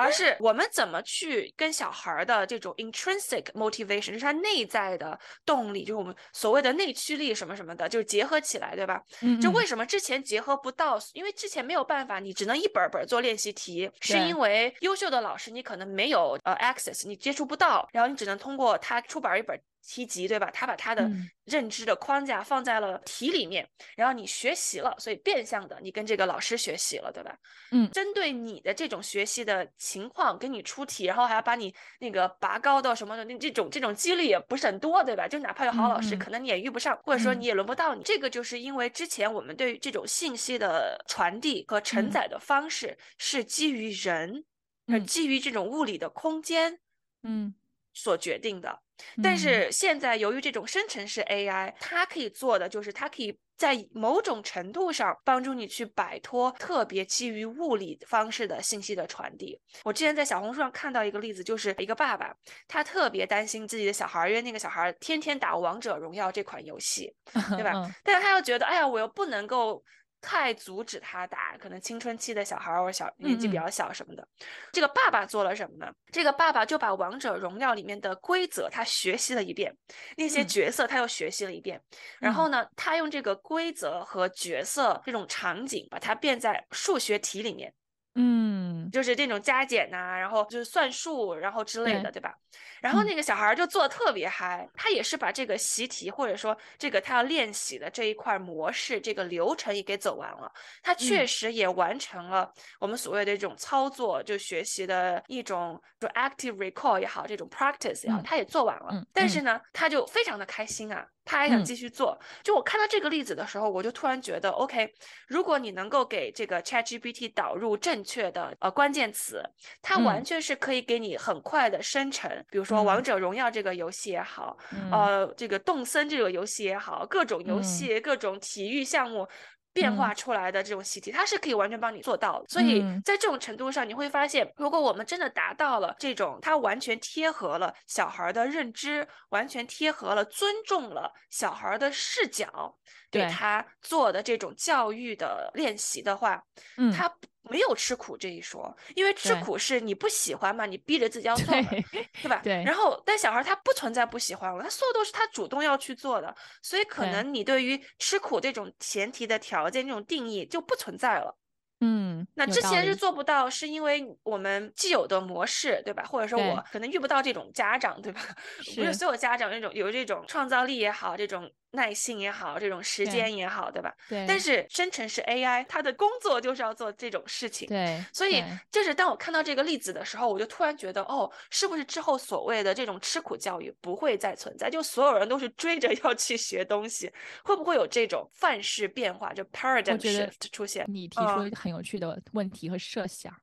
[0.00, 9.02] 而是我们怎么去跟小孩儿的这种 intrinsic motivation，就是他内在的动力，就是我们所谓的内驱力什么什么的，就是结合起来，对吧？
[9.40, 10.98] 就为什么之前结合不到？
[11.12, 20.50] 因为之前没有办法，你只能一本儿本儿做练习题，是因为优秀的老师你可能没有呃 access，你接触不到，然后你只能通过他出版一本题集，对吧？
[20.52, 27.36] 他把他的嗯认知的框架放在了题里面，然后你学习了，所以变相的你跟这个老师学习了，对吧？
[27.72, 35.26] 嗯针对你的这种学习的情况给你出题，然后还要把你那个拔高到什么的，那这种这种几率也不是很多，对吧？
[35.26, 38.02] 就哪怕有好老师，可能你也遇不上，或者说嗯你也轮不到你。
[38.02, 44.44] 这个就是因为之前我们对于这种信息的传递和承嗯载的方式是基于人，
[44.86, 46.78] 呃，嗯基于这种物理的空间
[47.22, 47.54] 嗯
[47.92, 48.78] 所决定的。
[49.22, 59.58] 但嗯是现在由于这种生成式 AI，它可以做的就是它可以在某种程度上帮助你去摆脱特别基于物理方式的信息的传递。
[59.84, 62.34] 我之前在小红书上看到一个例子，就是一个爸爸，
[62.68, 67.10] 他特别担心自己的小孩儿，因为那个小孩儿天天打王者荣耀这款游戏，
[67.56, 67.72] 对吧？
[67.74, 69.82] 嗯但是他又觉得，哎呀，我又不能够
[70.20, 74.26] 太阻止他打，可能青春期的小孩儿或者小年纪比较小什么的。
[74.72, 75.92] 这个爸爸做了什么呢？
[76.12, 79.74] 这个爸爸就把王者荣耀里面的规则他学习了一遍，
[80.16, 81.80] 那些嗯角色他又学习了一遍，
[82.18, 87.72] 然后呢，他用这个规则和角色这种场景，把它变在数学题里面。
[88.16, 92.34] 嗯就是这种加减呐、然后就是算术，然后之类的，对对吧？
[92.80, 100.50] 然后嗯那个小孩儿就做的特别嗨，他也是把这个习题或者说这个他要练习的这一块模式、这个流程也给走完了。
[100.82, 108.92] 他确嗯实也完成了我们所谓的这种操作，就学习的一种就 active recall 也好，这种 practice 也好，嗯他也做完了。
[108.92, 112.18] 嗯但是呢，他就非常的开心啊，他还想嗯继续做。
[112.42, 114.92] 就我看到这个例子的时候，我就突然觉得，OK，
[115.28, 119.40] 如果你能够给这个 ChatGPT 导入正确的呃关键词，
[119.80, 129.28] 它完嗯全是可以给你很快的生成，比如说《嗯王者荣耀》这个游戏也好，嗯呃，这个动森这个游戏也好，各种游嗯戏、各种体育项目。
[129.72, 132.46] 变化嗯出来的这种习题，它是可以完全帮你做到的。
[132.48, 142.76] 所以嗯在这种程度上，你会发现，如果我们真的达到了这种，它完全贴合了小孩儿的认知，完全贴合了尊重了小孩儿的视角，
[143.10, 143.30] 给对。
[143.30, 146.42] 他做的这种教育的练习的话，
[146.76, 146.92] 嗯。
[146.92, 152.40] 他没有吃苦这一说，因为吃苦是你不喜欢嘛，你逼着自己要做对吧？
[152.44, 152.62] 对。
[152.64, 161.34] 然后，但小孩他不存在不喜欢了，他所有都是他主动要去做的，所以可能你对于吃苦这种前提的条件、这种定义就不存在了。
[161.80, 166.02] 嗯，那之前是做不到，是因为我们既有的模式，对吧？
[166.04, 168.20] 或者说我可能遇不到这种家长，对吧？
[168.76, 173.94] 不是是所有家长那种有这种创造力也好，这种耐心也好，这种时间也好，对吧？
[174.08, 177.68] 对，但是生成式 AI，它的工作就是要做这种事情。
[177.68, 184.68] 对，所以，就是当我看到这个例子的时候，我就突然觉得，哦，是不是之后所谓的这种吃苦教育不会再存在？
[184.68, 187.10] 就所有人都是追着要去学东西，
[187.44, 190.84] 会不会有这种范式变化，就 paradigm shift 出现？
[190.88, 193.34] 你提出嗯了一个有趣的问题和设想。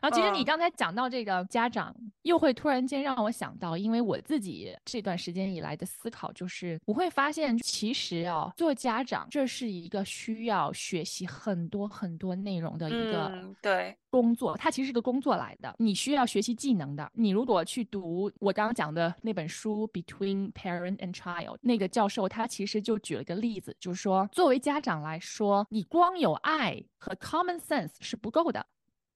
[0.00, 17.10] 然后，其实你嗯刚才讲到这个家长又会突然间让我想到，因为我自己这段时间以来的思考，就是我会发现，其实啊，做家长这是一个需要学习很多很多内容的一个对工作，它其实是个工作来的，你需要学习技能的。
[17.14, 28.64] 你如果去读我刚刚讲的那本书《Between Parent and Child》，那个教授他其实就举了个例子，就是说，作为家长来说，你光有爱和 common sense 是不够的。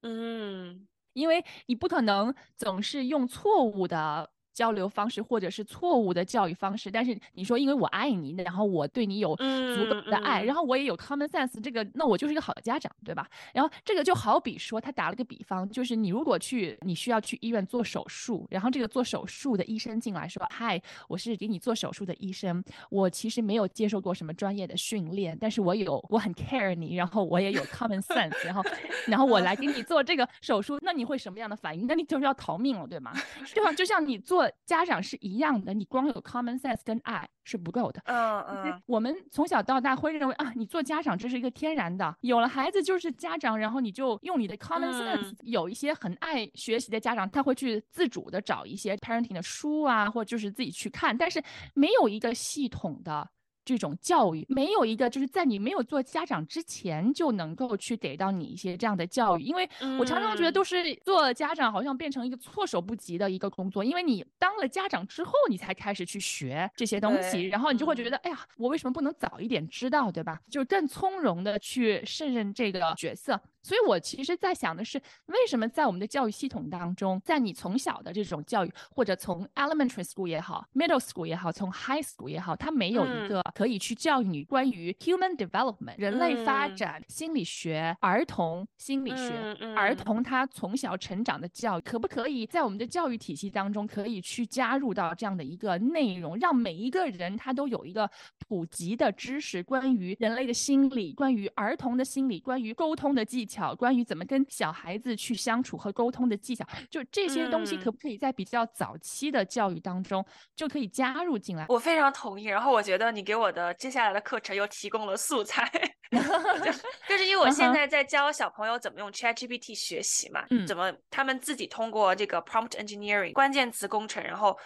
[0.05, 0.86] 嗯。
[1.14, 4.30] 因为你不可能总是用错误的。
[4.53, 9.44] 交流方式或者是错误的教育方式，但是你说因为我爱你，然后我对你有足
[9.88, 13.28] 够的爱，然后我也有 common sense，这个那我就是一个好的家长，对吧？
[13.55, 28.62] 然后这个就好比说，他打了个比方，就是你如果去你需要去医院做手术，然后这个做手术的医生进来说，嗨，我是给你做手术的医生，我其实没有接受过什么专业的训练，但是我有我很 care 你，然后我也有 common sense，然后
[29.07, 31.86] 然后我来给你做这个手术，那你会什么样的反应？
[31.86, 33.12] 那你就是要逃命了，对吗？
[33.55, 33.72] 对吧？
[33.72, 34.47] 就像你做。
[34.66, 38.01] 家长是一样的，你光有 common sense 跟爱是不够的。
[38.05, 45.34] 嗯嗯，我们从小到大会认为啊，你做家长这是一个天然的，有了孩子就是家长，然后你就用你的 common sense。
[45.42, 51.42] 有一些很爱学习的家长，他会去自主的找一些 parenting 的书啊，或者就是自己去看，但是
[51.74, 53.30] 没有一个系统的。
[53.69, 70.41] 这种教育没有一个，就是在你没有做家长之前就能够去给到你一些这样的教育，因为我常常觉得都是做家长好像变成一个措手不及的一个工作，因为你当了家长之后，你才开始去学这些东西，然后你就会觉得，哎呀，我为什么不能早一点知道，对吧？
[70.51, 73.39] 就更从容的去胜任这个角色。
[73.61, 89.33] 所以，我其实在想的是，为什么在我们的教育系统当中，在你从小的这种教育，或者从 elementary school 也好，middle school 也好，从 high school 也好，它没有一个可以去教育你关于 human development 人类发展心理学、儿童心理学、
[89.75, 98.09] 儿童他从小成长的教育，可不可以在我们的教育体系当中，可以去加入到这样的一个内容，让每一个人他都有一个
[98.47, 103.75] 普及的知识，关于人类的心理，关于儿童的心理，关于沟通的技巧。
[103.75, 111.67] 关于怎么跟小孩子去相处和沟通的技巧，就这些东西可不可以在比较早期的教育当中就可以加入进来？
[111.69, 112.45] 我非常同意。
[112.45, 115.70] 然后我觉得你给我的接下来的课程又提供了素材
[117.09, 124.59] 就是因为我现在在教小朋友怎么用 ChatGPT 学习嘛，怎么他们自己通过这个 Prompt Engineering 关键词工程，然后。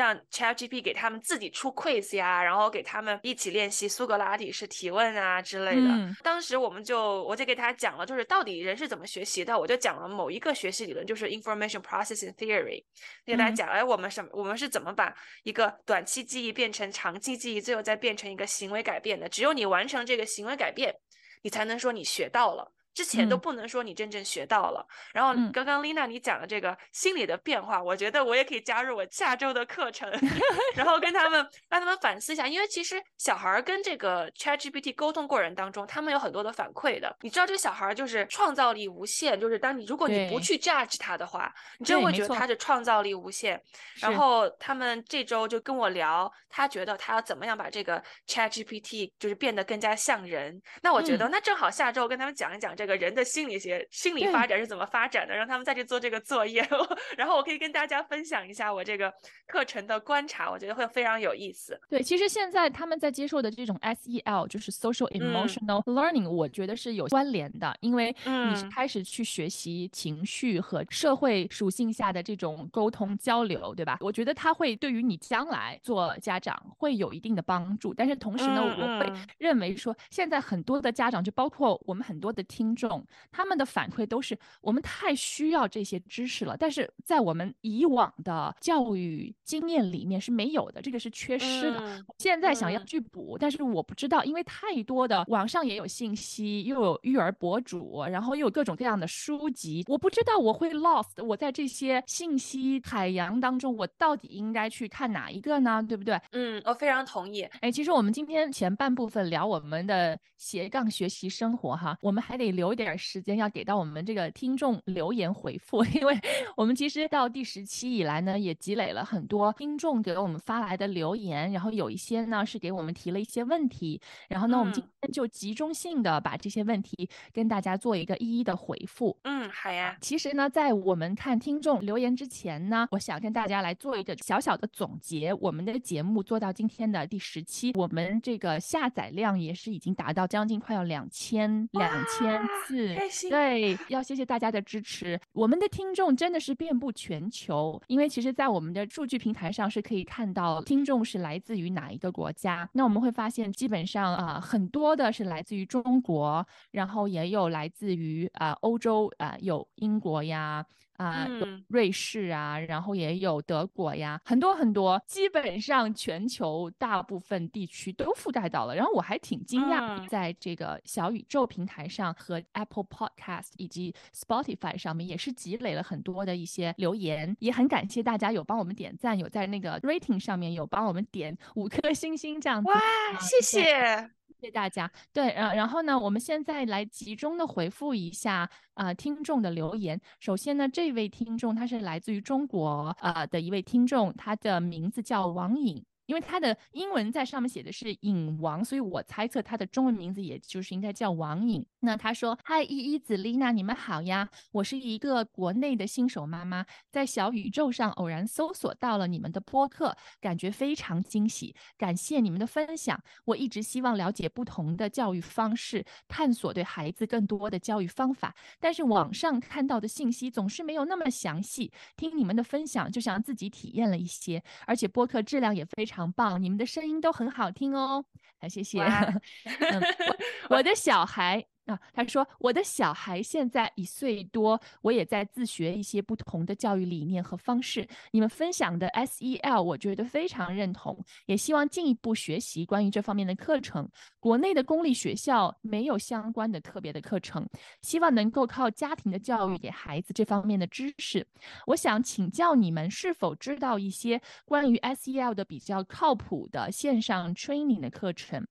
[0.00, 5.88] 让 ChatGPT 给他们自己出 quiz 呀，然后给他们一起练习苏格拉底式提问啊之类的。
[6.22, 9.58] 当时我们就我就给他讲了，就是到底人是怎么学习的。
[9.58, 12.82] 我就讲了某一个学习理论，就是 Information Processing Theory。
[13.26, 14.30] 给大家讲，哎，我们什么？
[14.32, 19.28] 我们是怎么把一个短期记忆变成长期记忆，最后再变成一个行为改变的？
[19.28, 20.94] 只有你完成这个行为改变，
[21.42, 22.72] 你才能说你学到了。
[22.92, 24.84] 之前都不能说你真正学到了，
[25.14, 30.10] 然后刚刚 Lina 你讲的这个心理的变化，我觉得我也可以加入我下周的课程，
[30.74, 37.16] 然后跟他们让他们反思一下，因为其实小孩跟这个 ChatGPT 沟通过程当中，他们有很多的反馈的。
[37.20, 43.62] 你知道这个小孩就是创造力无限，就是当你如果你不去 judge 他的话，你真会觉得他的创造力无限。
[44.00, 50.60] 然后他们这周就跟我聊，他觉得他要怎么样把这个 ChatGPT 就是变得更加像人。
[50.82, 52.74] 那我觉得那正好下周跟他们讲一讲。
[52.80, 55.36] 这个人的心理学、心理发展是怎么发展的？
[55.36, 56.66] 让他们再去做这个作业，
[57.14, 59.12] 然后我可以跟大家分享一下我这个
[59.46, 61.78] 课程的观察，我觉得会非常有意思。
[61.90, 73.98] 对，其实现在他们在接受的这种 SEL，就是 Social Emotional Learning，我觉得是有关联的，因为你是开始去学习情绪和社会属性下的这种沟通交流，对吧？
[74.00, 77.92] 我觉得它会对于你将来做家长会有一定的帮助。
[77.92, 82.69] 但是同时呢，我会认为说，现在很多的家长，就包括我们很多的听。
[82.70, 92.04] 听众他们的反馈都是我们太需要这些知识了，但是在我们以往的教育经验里面是没有的，这个是缺失的。
[92.18, 101.22] 现在想要去补，但是我不知道，因为太多的网上也有信息，又有育儿博主，然后又有各种各样的书籍，我不知道我会 lost。
[101.24, 105.82] 我在这些信息海洋当中，我到底应该去看哪一个呢？
[105.82, 106.20] 对不对？
[106.32, 107.42] 嗯，我非常同意。
[107.60, 112.50] 哎，其实我们今天前半部分聊我们的斜杠学习生活哈，我们还得。
[112.60, 116.14] 留一点时间要给到我们这个听众留言回复， 因为
[116.54, 123.98] 我们其实到第十期以来呢，也积累了很多听众给我们发来的留言，然后有一些呢是给我们提了一些问题，
[124.28, 129.16] 然后呢我们今天就集中性的把这些问题跟大家做一个一一的回复。
[129.22, 129.96] 嗯，好呀。
[130.02, 135.32] 其实呢，在我们看听众留言之前呢，我想跟大家来做一个小小的总结。
[135.40, 142.40] 我们的节目做到今天的第十期，我们这个下载量也是已经达到将近快要两千两千。
[142.66, 143.30] 次，开心。
[143.30, 145.20] 对，要谢谢大家的支持。
[145.32, 152.68] 我们的听众真的是遍布全球，因为其实，在我们的数据平台上是可以看到听众是来自于哪一个国家。
[152.72, 160.64] 那我们会发现，基本上啊，很多的是来自于中国，然后也有来自于啊欧洲啊，有英国呀。
[161.00, 161.26] 啊，
[161.68, 168.74] 瑞士啊，然后也有德国呀，很多很多，基本上全球大部分地区都覆盖到了。
[168.74, 182.68] 然后我还挺惊讶，在这个小宇宙平台上和 Apple Podcast 以及 Spotify 上面也是积累了很多的一些留言，也很感谢大家有帮我们点赞，有在那个 rating 上面有帮我们点五颗星星这样子。
[182.70, 182.78] 哇，
[183.18, 184.19] 谢谢。
[184.38, 184.90] 谢谢大家。
[185.12, 190.00] 对，然然后呢，我们现在来集中的回复一下啊听众的留言。
[190.20, 195.84] 首先呢，这位听众他是来自于中国啊的一位听众，他的名字叫王颖。
[196.10, 201.64] 因为他的英文在上面写的是影王，所以我猜测他的中文名字也就是应该叫王颖。
[201.78, 204.28] 那他说：“嗨，依依子丽娜，你们好呀！
[204.50, 211.54] 我是一个国内的新手妈妈，在小宇宙上偶然搜索到了你们的播客，感觉非常惊喜。
[211.78, 213.00] 感谢你们的分享。
[213.26, 221.70] 我一直希望了解不同的教育方式，探索对孩子更多的教育方法，但是网上看到的信息总是没有那么详细。
[221.96, 228.04] 听你们的分享，就像自己体验了一些，而且播客质量也非常。”很棒，你们的声音都很好听哦，
[228.40, 228.80] 好，谢谢。
[230.48, 231.49] 我的小孩。
[231.70, 237.86] 啊，他说我的小孩现在一岁多，我也在自学一些不同的教育理念和方式。
[238.10, 243.88] 你们分享的 SEL，我觉得非常认同，也希望进一步学习关于这方面的课程。
[244.18, 247.48] 国内的公立学校没有相关的特别的课程，
[247.82, 251.26] 希望能够靠家庭的教育给孩子这方面的知识。
[251.66, 258.44] 我想请教你们，是否知道一些关于 SEL 的比较靠谱的线上 training 的课程？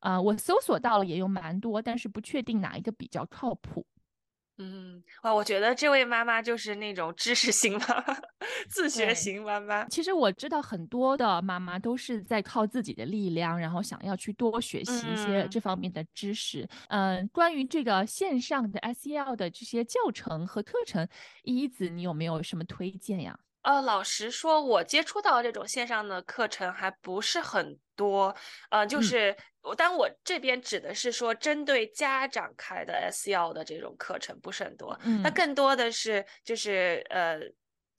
[0.00, 3.86] 啊，我搜索到了也有蛮多，但是不确定哪一个比较靠谱。
[4.56, 8.16] 嗯，哇，我觉得这位妈妈就是那种知识型妈妈，
[8.68, 9.84] 自学型妈妈。
[9.88, 16.68] 其实我知道很多的妈妈都是在靠自己的力量，然后想要去多学习一些这方面的知识。
[16.86, 21.08] 嗯，关于这个线上的 SEL 的这些教程和课程，
[21.42, 23.36] 一子你有没有什么推荐呀？
[23.62, 28.36] 呃，老实说，我接触到这种线上的课程还不是很多。
[28.70, 29.34] 呃，就是
[29.64, 34.96] 我，但我这边指的是说，针对家长开的 S L 的这种课程不是很多。
[35.04, 37.40] 嗯，那更多的是就是呃。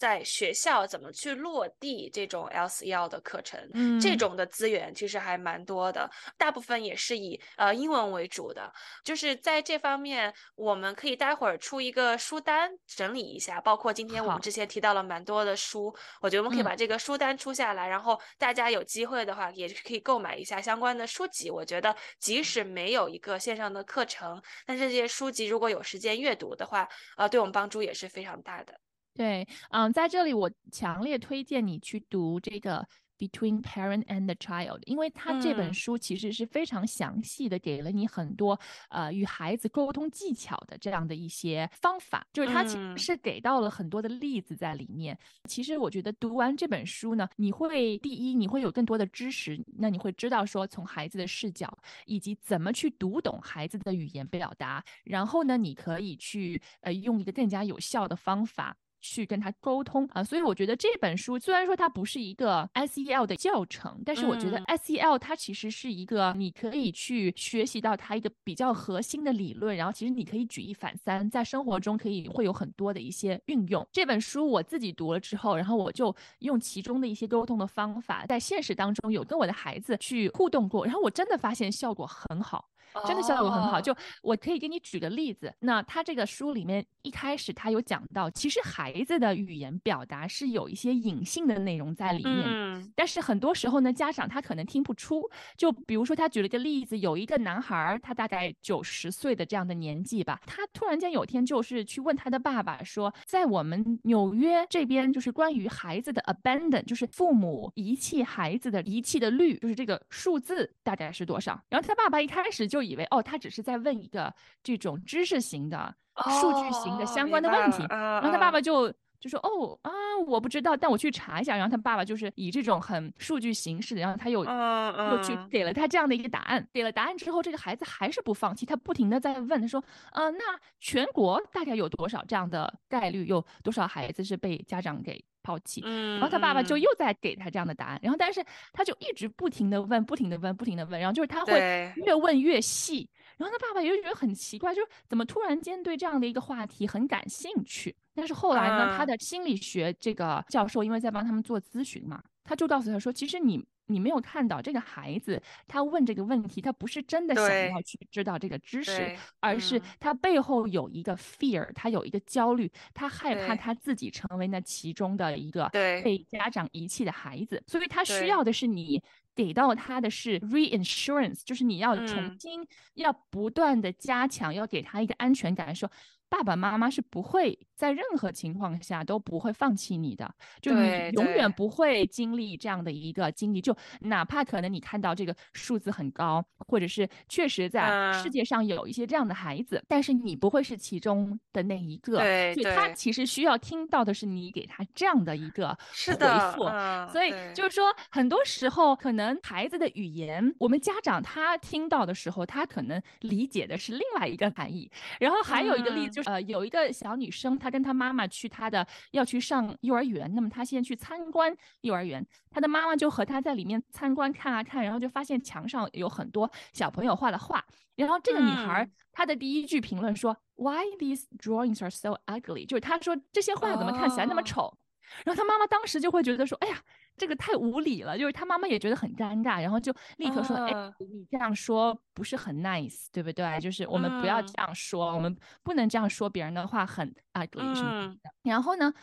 [0.05, 8.71] 在学校怎么去落地这种 LCL 的课程，嗯，这种的资源其实还蛮多的，大部分也是以呃英文为主的。
[9.03, 15.91] 就是在这方面，我们可以待会儿出一个书单整理一下，包括今天我们之前提到了蛮多的书，
[16.21, 21.49] 我觉得我们可以把这个书单出下来，然后大家有机会的话也是可以购买一下相关的书籍。
[21.49, 26.87] 我觉得即使没有一个线上的课程，但是这些书籍如果有时间阅读的话，
[27.17, 28.79] 呃，对我们帮助也是非常大的。
[29.15, 32.85] 对，嗯，在这里我强烈推荐你去读这个。
[33.17, 38.59] Between parent and the child，因为他这本书其实是非常详细的，给了你很多
[38.89, 45.17] 呃与孩子沟通技巧的这样的一些方法，就是他其实是给到了很多的例子在里面。
[45.47, 51.73] 其实我觉得读完这本书呢，你会第一你会有更多的知识，那你会知道说从孩子的视角
[52.05, 58.75] 以及怎么去读懂孩子的语言表达，然后呢，你可以去呃用一个更加有效的方法。
[59.05, 73.85] 去跟他沟通啊，所以我觉得这本书虽然说它不是一个 SEL 的教程，但是我觉得 SEL 它其实是一个你可以去学习到它一个比较核心的理论，然后其实你可以举一反三，在生活中可以会有很多的一些运用。
[73.91, 82.69] 这本书我自己读了之后，然后我就用其中的一些沟通的方法，在现实当中有跟我的孩子去互动过，然后我真的发现效果很好。
[83.05, 85.53] 真的效果很好，就我可以给你举个例子。
[85.59, 95.29] 那他这个书里面一开始他有讲到，其实孩子的语言表达是有一些隐性的内容在里面，但是很多时候呢，家长他可能听不出。
[95.57, 111.59] 就比如说他举了一个例子，有一个男孩，他大概九十岁的这样的年纪吧，他突然间有天就是去问他的爸爸说，在我们纽约这边，就是关于孩子的 abandon，就是父母遗弃孩子的遗弃的率，就是这个数字大概是多少？
[111.69, 112.84] 然后他爸爸一开始就。
[112.85, 114.33] 以为哦，他只是在问一个
[114.63, 115.95] 这种知识型的、
[116.39, 121.55] 数据型的相关的问题，然后他爸爸就就说哦啊，我不知道，但我去查一下。
[121.55, 126.67] 然后他爸爸就是以这种很数据形式的，然后他又又去给了他这样的一个答案。
[126.73, 130.43] 给了答案之后，这个孩子还是不放弃，他不停的在问，他说，嗯，那
[130.79, 133.25] 全国大概有多少这样的概率？
[133.25, 135.23] 有多少孩子是被家长给？
[135.43, 135.79] 抛弃。
[135.85, 138.43] 嗯，然后他爸爸就又在给他这样的答案，然后但是
[138.73, 143.07] 他就一直不停的问，不停的问，不停的问，然后就是他会越问越细。
[143.37, 147.95] 然后他爸爸就觉得很奇怪，就是怎么突然间对这样的一个话题很感兴趣。
[148.13, 153.65] 但是后来呢，他的心理学这个教授因为在帮他们做咨询嘛，他就告诉他说，其实你。
[153.87, 168.99] 你没有看到这个孩子，他问这个问题，他不是真的想要去知道这个知识，而是他背后有一个 fear，他有一个焦虑，他害怕他自己成为那其中的一个被家长遗弃的孩子，所以他需要的是你
[169.35, 175.91] 给到他的是 reinsurance，就是你要重新要不断的加强，要给他一个安全感，说。
[176.27, 192.17] 爸爸妈妈是不会在任何情况下都不会放弃你的，就你永远不会经历这样的一个经历，就哪怕可能你看到这个数字很高，或者是确实在世界上有一些这样的孩子，但是你不会是其中的那一个。
[192.17, 196.15] 对，所以他其实需要听到的是你给他这样的一个回
[196.55, 196.63] 复。
[197.11, 204.89] 所以就是说，很多时候可能孩子的语言，我们家长他听到的时候，他可能理解的是另外一个含义。
[205.19, 206.14] 然后还有一个例子。
[206.15, 217.61] 就是呃，有一个小女生，她跟她妈妈去她的要去上幼儿园，那么她先去参观幼儿园，她的妈妈就和她在里面参观看啊看，然后就发现墙上有很多小朋友画的画，
[217.95, 222.65] 然后这个女孩她的第一句评论说，Why these drawings are so ugly？
[222.65, 224.77] 就是她说这些画怎么看起来那么丑，
[225.23, 226.81] 然后他妈妈当时就会觉得说，哎呀。
[227.17, 233.57] 这个太无理了，就是他妈妈也觉得很尴尬，然后就立刻说：“哎，你这样说不是很 nice，对不对？
[233.61, 235.33] 就是我们不要这样说，我们
[235.63, 238.93] 不能这样说别人的话，很 ugly 什么的。”然后呢，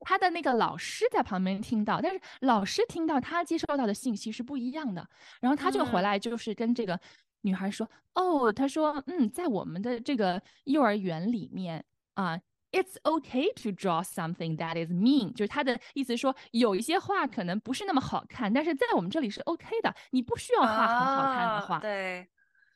[0.00, 5.06] 他的那个老师在旁边听到，但是老师听到他接收到的信息是不一样的，
[5.42, 6.98] 然后他就回来就是跟这个
[7.42, 7.86] 女孩说
[8.16, 11.84] ：“哦，他说，嗯，在我们的这个幼儿园里面
[12.14, 12.40] 啊。”
[12.72, 21.78] It's okay to draw something that is mean，就是他的意思说，有一些画可能不是那么好看，但是在我们这里是 OK 的，你不需要画很好看的画。
[21.78, 22.28] 对。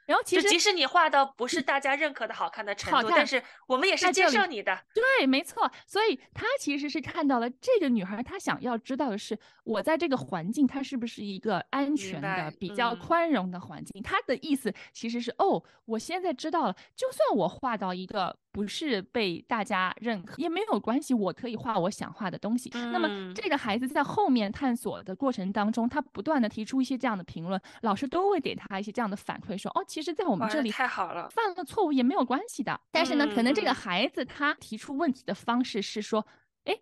[0.07, 4.79] 然后其实即使你画的不是大家认可的好看的程度，但是我们也是接受你的。
[4.93, 5.71] 对，没错。
[5.87, 14.03] 所以他其实是看到了这个女孩，她想要知道的是，我在这个环境，它是不是一个安全的、比较宽容的环境？
[14.03, 22.71] 他的意思其实是，哦，我现在知道了，就算我画到一个不是被大家认可也没有关系，我可以画我想画的东西。
[22.71, 29.85] 那么这个孩子在后面探索的过程当中，他不断的提出一些这样的评论，老师都会给他一些这样的反馈，说，哦。
[29.89, 32.81] 其实，在我们这里太好了，犯了错误也没有关系的。
[32.93, 36.25] 但是呢，可能这个孩子他提出问题的方式是说，
[36.67, 36.79] 哎，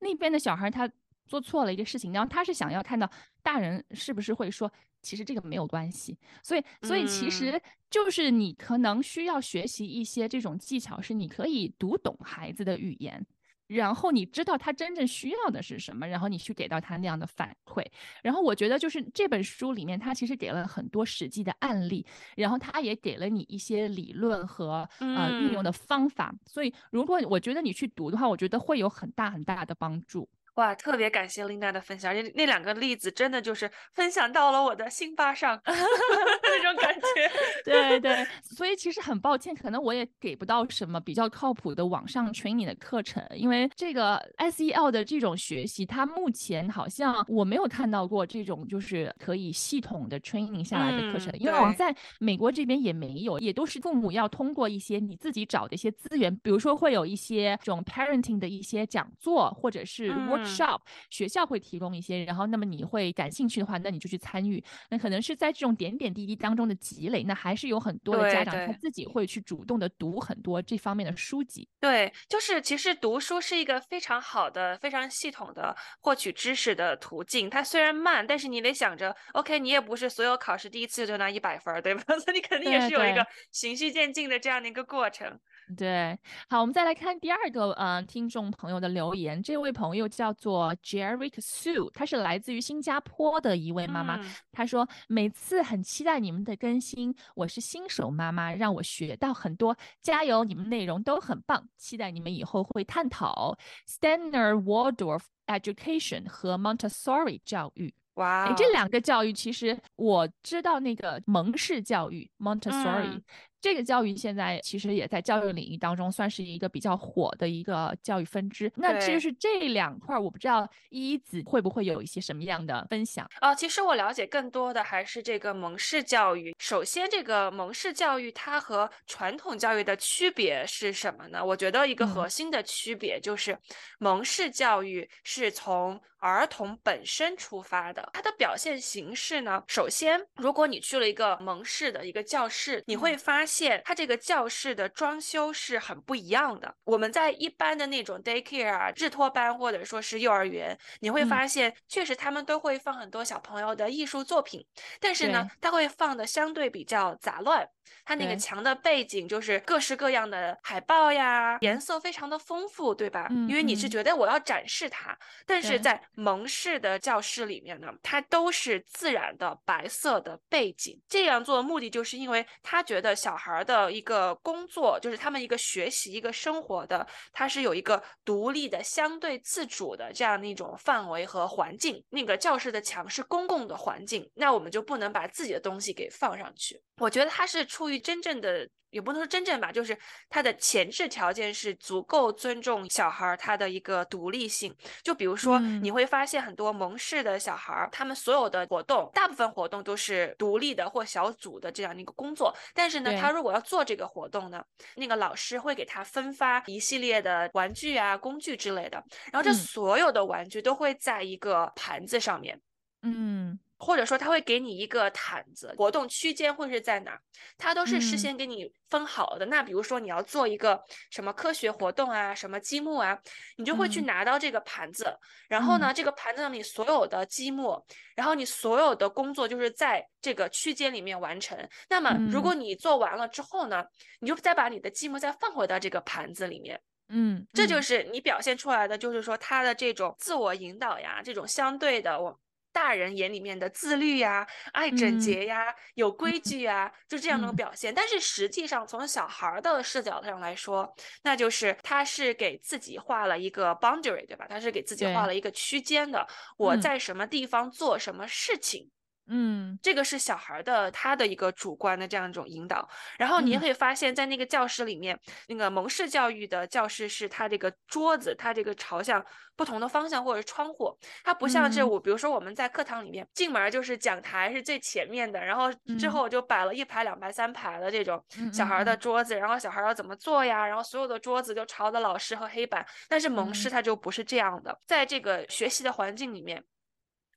[0.00, 0.90] 那边的小孩他
[1.32, 3.10] 做错了一个事情，然后他是想要看到
[3.42, 4.70] 大人是不是会说，
[5.00, 6.18] 其实这个没有关系。
[6.42, 7.58] 所以，所以其实
[7.88, 13.24] 就是你可能需要学习一些这种技巧，是你可以读懂孩子的语言。
[13.68, 17.82] 然后你知道他真正需要的是什么，然后你去给到他那样的反馈。
[18.22, 22.04] 然后我觉得就是这本书里面，他其实给了很多实际的案例，
[22.36, 26.34] 然后他也给了你一些理论和呃运用的方法。
[26.44, 30.28] 所以如果我觉得你去读的话，我觉得会有很大很大的帮助。
[30.56, 37.06] 哇，特别感谢琳娜的分享，那那两个例子真的就是分享到了我的心巴上 那种感觉。
[37.64, 60.41] 对对，所以其实很抱歉，可能我也给不到什么比较靠谱的网上 training 的课程，因为这个 SEL 的这种学习，它目前好像我没有看到过这种就是可以系统的 training 下来的课程，因为我在美国这边也没有，也都是父母要通过一些你自己找的一些资源，比如说会有一些这种 parenting 的一些讲座，或者是 work。
[60.44, 60.80] Shop
[61.10, 64.62] 学校会提供一些，然后那么你会感兴趣的话，那你就去参与。
[64.90, 71.68] 那可能是在这种点点滴滴当中的积累，那还是有很多的家长他自己会去主动的读很多这方面的书籍。
[71.80, 77.48] 对，就是其实读书是一个非常好的、非常系统的获取知识的途径。
[77.48, 82.02] 它虽然慢，但是你得想着，OK，你也不是所有考试第一次就拿一百分，对吧？
[82.18, 85.38] 所以你肯定也是有一个循序渐进的这样的一个过程。
[85.76, 86.18] 对，
[86.48, 89.42] 好，我们再来看第二个呃听众朋友的留言。
[89.42, 94.20] 这位朋友叫做 Jerry Sue，他是来自于新加坡的一位妈妈。
[94.50, 100.44] 他说每次很期待你们的更新，我是新手妈妈，让我学到很多，加油！
[100.44, 103.56] 你们内容都很棒，期待你们以后会探讨
[103.88, 107.94] Standard Waldorf Education 和 Montessori 教育。
[108.14, 113.22] 哇，这两个教育其实我知道那个蒙氏教育 Montessori。
[113.62, 118.70] 这个教育现在其实也在教育领域当中算是一个比较火的一个教育分支。
[118.74, 123.54] 那其实是这两块，我不知道依依子会不会有一些什么样的分享啊？
[123.54, 126.54] 其实我了解更多的还是这个蒙氏教育。
[126.58, 131.44] 首先，这个蒙氏教育它和传统教育的区别是什么呢？
[131.44, 133.56] 我觉得一个核心的区别就是
[134.00, 139.60] 蒙氏教育是从儿童本身出发的，它的表现形式呢？
[139.66, 146.72] 首先，如果你去了一个蒙氏的一个教室，你会发现它这个教室的装修是很不一样的。
[146.84, 154.64] 我们在一般的那种 daycare 啊、日托班或者说是幼儿园，你会发现，确实他们都会放很多小朋友的艺术作品，
[155.00, 157.68] 但是呢，它会放的相对比较杂乱。
[158.04, 163.26] 它那个墙的背景就是各式各样的海报呀，颜色非常的丰富，对吧？
[163.48, 171.00] 因为你是觉得我要展示它，但是在蒙氏的教室里面呢，它都是自然的白色的背景。
[171.08, 182.02] 这样做的目的就是因为他觉得小孩的一个工作，就是他们一个学习、一个生活的，它是有一个独立的、相对自主的这样的一种范围和环境。
[182.10, 186.80] 那个教室的墙是公共的环境，那我们就不能把自己的东西给放上去。
[186.98, 188.68] 我觉得他是出于真正的。
[188.92, 194.72] 也不能说真正吧，就是它的前置条件是足够尊重小孩儿他的一个独立性。
[195.02, 202.54] 就比如说，你会发现很多蒙氏的小孩儿，他们所有的活动，大部分活动都是独立的或小组的这样的一个工作。
[202.74, 204.62] 但是呢，他如果要做这个活动呢，
[204.96, 209.02] 那个老师会给他分发一系列的玩具啊、工具之类的。
[209.32, 212.60] 然后这所有的玩具都会在一个盘子上面。
[213.02, 213.58] 嗯。
[213.84, 217.18] 或者说他会给你一个毯子，活动区间会是在哪？
[217.58, 219.44] 他都是事先给你分好的。
[219.46, 220.80] 那比如说你要做一个
[221.10, 223.18] 什么科学活动啊，什么积木啊，
[223.56, 225.12] 你就会去拿到这个盘子，
[225.48, 231.58] 然后呢，这个盘子上你所有的积木，然后你所有的工作就是在这个区间里面完成。
[231.88, 233.84] 那么如果你做完了之后呢，
[234.20, 236.80] 你就再把你的积木再放回到这个盘子里面。
[237.08, 242.38] 嗯，这就是你表现出来的，就是说他的这种自我引导呀，这种相对的我。
[242.72, 247.94] 大人眼里面的自律呀、爱整洁呀、有规矩呀，就这样的表现。
[247.94, 250.92] 但是实际上，从小孩的视角上来说，
[251.22, 254.46] 那就是他是给自己画了一个 boundary，对吧？
[254.48, 256.26] 他是给自己画了一个区间的。
[256.56, 258.90] 我在什么地方做什么事情。
[259.28, 262.86] 嗯，这个是小孩的他的一个主观的这样一种引导，
[263.18, 265.18] 然后你也可以发现，在那个教室里面，
[265.48, 269.24] 那个蒙氏教育的教室是它这个桌子，它这个朝向
[269.56, 280.66] 不同的方向或者窗户，它不像这我，比如说我们在课堂里面进门就是讲台是最前面的，然后之后就摆了一排、两排、三排的这种小孩的桌子，然后小孩要怎么做呀？
[280.66, 286.62] 然后所有的桌子就朝着老师和黑板，但是蒙氏它就不是这样的，在这个学习的环境里面。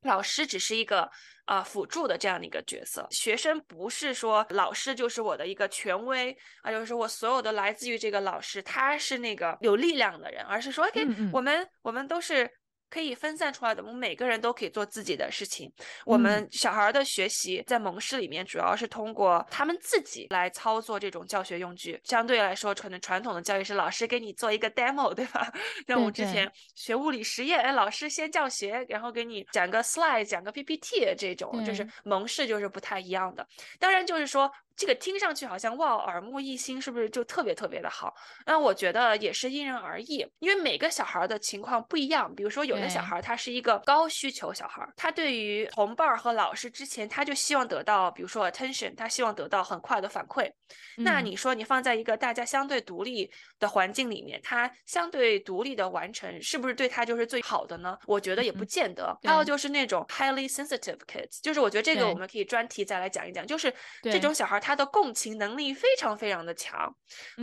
[0.06, 1.10] 老师只是一个
[1.45, 12.49] 啊辅助的这样的一个角色，学生不是说老师就是我的一个权威啊，就是我所有的来自于这个老师，他是那个有力量的人，而是说，OK，我们我们都是。
[12.95, 15.69] 可以分散出来的，我们每个人都可以做自己的事情。
[16.05, 21.99] 我们小孩的学习在蒙氏里面，主要是通过他们自己来操作这种教学用具。
[22.05, 25.51] 相对来说，可能传统的教育是老师给你做一个 demo，对吧？
[25.89, 33.45] 像我之前学物理实验，哎，老师先教学，然后给你讲个 slide，讲个 PPT，这种就是蒙氏就是不太一样的。
[33.77, 34.49] 当然，就是说。
[34.76, 38.13] 这个听上去好像哇，耳目一新，是不是就特别特别的好？
[38.45, 42.34] 那我觉得也是因人而异，因为每个小孩的情况不一样。
[42.36, 50.51] 比如说，有的小孩他是一个高需求小孩，他对于同伴和老师之前他就希望得到，比如说 attention，他希望得到很快的反馈。
[50.97, 57.97] 那你说你放在一个大家相对独立的环境里面，他相对独立的完成，是不是对他就是最好的呢？
[58.07, 59.17] 我觉得也不见得。
[59.23, 63.73] 还有就是那种 highly sensitive kids，就是我觉得这个我们可以专题再来讲一讲，就是
[64.03, 64.59] 这种小孩。
[64.66, 66.91] 他的共情能力非常非常的强，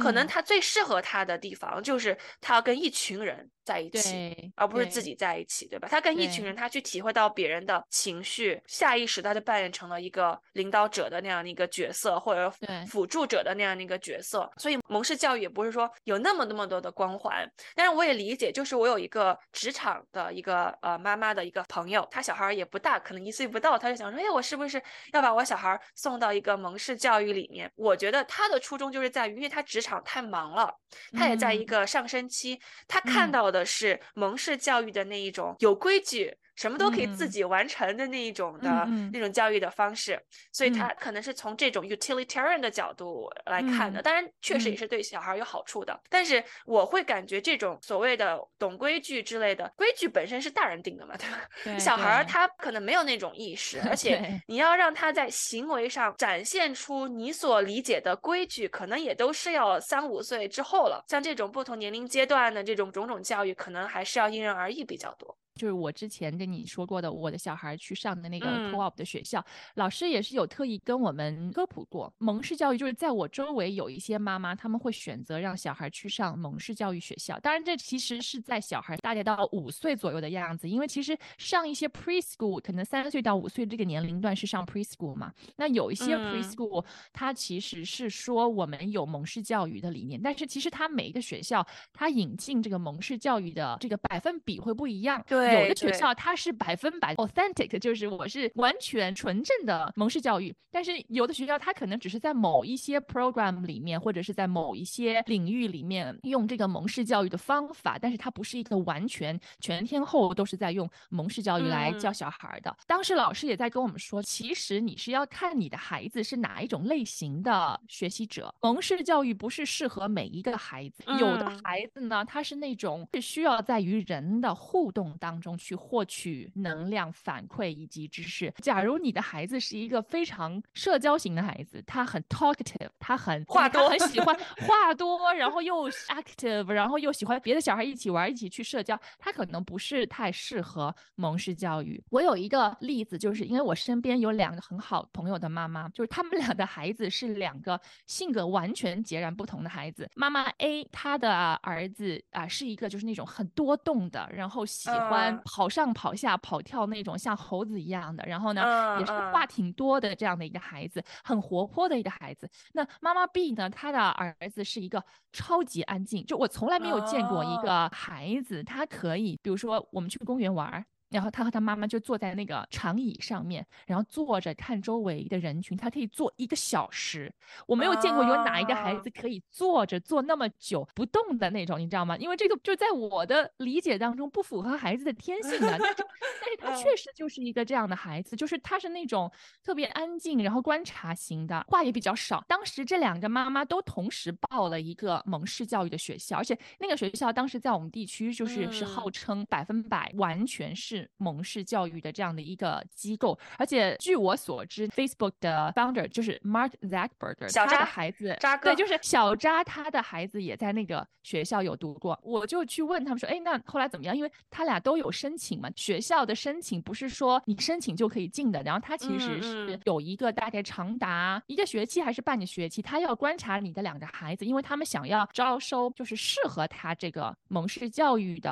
[0.00, 3.48] 可能他最适合他的地方就是他要跟一群人。
[3.64, 5.88] 在一起，而不是自己在一起，对吧？
[5.88, 12.52] 他跟一群人，他去体会到别人的情绪，下意识他就扮演成了一个领导者的那样的一个角色，或者
[12.88, 14.50] 辅助者的那样的一个角色。
[14.56, 17.48] 所以蒙氏教育也不是说有那么那么多的光环。
[17.74, 24.82] 但是我也理解，就是我有一个职场的一个呃妈妈的一个朋友，他小孩也不大，可能一岁不到，他就想说，哎，我是不是
[25.12, 27.70] 要把我小孩送到一个蒙氏教育里面？
[27.76, 30.74] 我觉得他的初衷就是在于，因为他职场太忙了，
[31.12, 33.51] 他也在一个上升期，他看到。
[33.52, 36.38] 的是蒙氏教育的那一种有规矩。
[36.54, 40.20] 什么都可以自己完成的那一种的那种教育的方式，
[40.52, 44.02] 所以他可能是从这种 utilitarian 的角度来看的。
[44.02, 45.98] 当然，确实也是对小孩有好处的。
[46.08, 51.78] 但是我会感觉这种所谓的懂规矩之类的规矩本身是大人定的嘛，对吧？
[51.80, 61.02] 小孩他可能没有那种意识， 而且你要让他在行为上展现出你所理解的规矩，可能也都是要三五岁之后了。
[61.08, 65.36] 像这种不同年龄阶段的这种种种教育，可能还是要因人而异比较多。
[65.62, 69.40] 就是我之前跟你说过的，我的小孩去上的那个 co-op 的学校，
[69.76, 72.76] 老师也是有特意跟我们科普过蒙氏教育。
[72.76, 77.38] 就是在我周围有一些妈妈，他们会选择让小孩去上蒙氏教育学校。
[77.38, 85.32] 当然，这其实是在小孩大概到五岁左右的样子，因为其实上一些 preschool 可能三岁到五岁这个年龄段是上 preschool 嘛。
[85.54, 95.24] 那有一些 preschool 它其实是说我们有蒙氏教育的理念，但是其实它每一个学校它引进这个蒙氏教育的这个百分比会不一样。
[95.28, 95.51] 对。
[95.52, 112.74] 有的学校它是百分百 authentic，就是我是完全纯正的蒙氏教育，但是有的学校它可能只是在某一些 program 里面，或者是在某一些领域里面用这个蒙氏教育的方法，但是它不是一个完全全天候都是在用蒙氏教育来教小孩的。
[112.86, 125.31] 当时老师也在跟我们说，其实你是要看你的孩子是哪一种类型的学习者，蒙氏教育不是适合每一个孩子，有的孩子呢，他是那种是需要在与人的互动当。
[125.40, 128.52] 中去获取能量反馈以及知识。
[128.58, 142.02] 假如你的孩子是一个非常社交型的孩子，他很 talkative，他很话多，很喜欢话多，然后又 active，然后又喜欢别的小孩一起玩，一起去社交，他可能不是太适合蒙氏教育。
[142.10, 150.08] 我有一个例子，就是因为我身边有两个很好朋友的妈妈，就是他们俩的孩子是两个性格完全截然不同的孩子。
[150.14, 154.88] 妈妈 A，她的儿子啊是一个就是那种很多动的，然后喜
[155.22, 155.42] 欢。
[155.44, 162.48] 跑上跑下跑跳那种像猴子一样的，然后呢也是话挺多的这样的一个孩子，很活泼的一个孩子。
[162.72, 170.84] 那妈妈 B 呢，她的儿子是一个超级安静，就我从来没有见过一个孩子，他可以，比如说我们去公园玩。
[171.12, 175.76] 然后他和他妈妈就坐在那个长椅上面，然后坐着看周围的人群。
[175.76, 177.32] 他可以坐一个小时，
[177.66, 182.16] 我没有见过有哪一个孩子可以坐着坐那么久不动的那种，你知道吗？
[182.16, 185.78] 因为这个就在我的理解当中不符合孩子的天性的。
[185.78, 185.94] 但是，
[186.40, 189.30] 但是他确实就是一个这样的孩子，就是他是那种
[189.62, 192.44] 特别安静，然后观察型的，话也比较少。
[192.48, 201.01] 当时这两个妈妈都同时报了一个蒙氏教育的学校，而且那个学校当时在我们地区就是是号称百分百完全是。
[201.16, 212.18] 蒙氏教育的这样的一个机构，而且据我所知，Facebook 的 founder 就是 Mark Zuckerberg，他的孩子，扎哥，对，就是小扎，他的孩子也在那个学校有读过。
[212.22, 214.16] 我就去问他们说，哎，那后来怎么样？
[214.16, 228.50] 因为他俩都有申请嘛，学校的申请不是说你申请就可以进的，然后他其实是有一个大概长达一个学期还是半个学期，他要观察你的两个孩子，因为他们想要招收就是适合他这个蒙氏教育的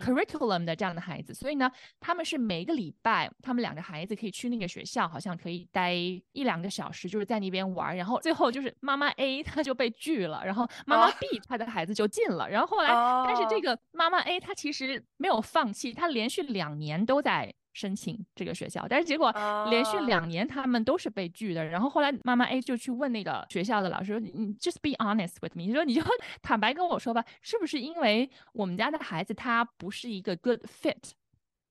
[0.00, 1.71] curriculum 的这样的孩子，所以呢。
[2.00, 7.96] 他们是每个礼拜，他们两个孩子可以去那个学校，好像可以待一两个小时，就是在那边玩。
[7.96, 12.48] 然后最后就是妈妈 A 她就被拒了，然后妈妈 B 她的孩子就进了。
[12.48, 12.88] 然后后来，
[13.26, 19.32] 但是这个妈妈 A 她其实没有放弃，她连续两年都在申请这个学校，但是结果
[19.70, 21.64] 连续两年他们都是被拒的。
[21.64, 26.02] 然后后来妈妈 A 就去问那个学校的老师说：“你 just be honest with me，你说你就
[26.42, 31.12] 坦白跟我说吧，是不是因为我们家的孩子他不是一个 good fit？”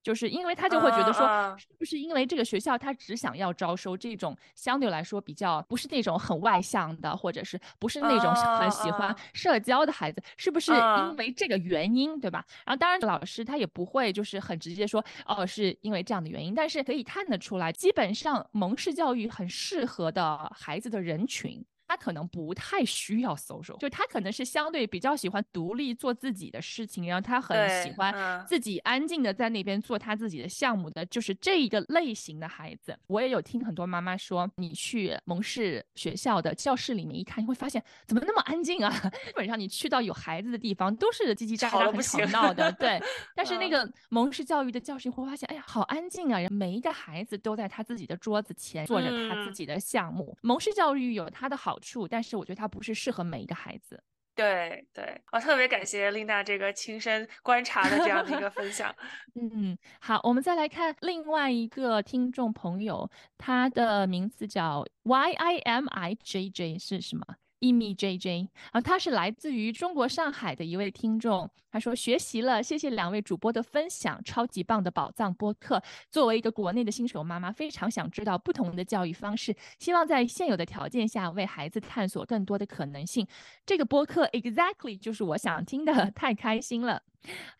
[0.02, 1.26] 就是因为他就会觉得说，
[1.58, 12.44] 是不是因为这个学校他只想要招收这种相对来说比较不是那种很外向的，或者是不是那种很喜欢社交的孩子，是不是因为这个原因，对吧？
[12.66, 21.64] 然后当然老师他也不会就是很直接说，哦，是因为这样的原因，但是可以看得出来，基本上蒙氏教育很适合的孩子的人群。
[21.92, 32.98] 他可能不太需要 social，就他可能是相对比较喜欢独立做自己的事情，然后他很喜欢自己安静的在那边做他自己的项目的，就是这一个类型的孩子。
[33.08, 38.90] 我也有听很多妈妈说，你去蒙氏学校的教室里面一看，你会发现怎么那么安静啊？
[39.26, 42.72] 基本上你去到有孩子的地方，都是叽叽喳喳、很吵闹的。
[42.72, 42.98] 对，
[43.36, 46.40] 但是那个蒙氏教育的教室，你会发现，哎呀，好安静啊！
[46.48, 50.34] 每一个孩子都在他自己的桌子前做着他自己的项目。
[50.40, 51.78] 蒙氏教育有它的好。
[51.82, 54.02] 处，但是我觉得它不是适合每一个孩子。
[54.34, 58.90] 对对，我特别感谢丽娜这个亲身观察的这样的一个分享。
[59.38, 67.26] 嗯，好，我们再来看另外一个听众朋友，他的名字叫 Y I M I J J 是什么？
[67.62, 71.48] 一米 J J 啊，他是来自于中国上海的一位听众。
[71.70, 75.80] 他说学习了，谢谢两位主播的分享，超级棒的宝藏播客。
[76.10, 83.26] 作为一个国内的新手妈妈，非常想知道不同的教育方式，希望在现有的条件下为孩子探索更多的可能性。
[83.64, 87.00] 这个播客 exactly 就是我想听的， 太开心了。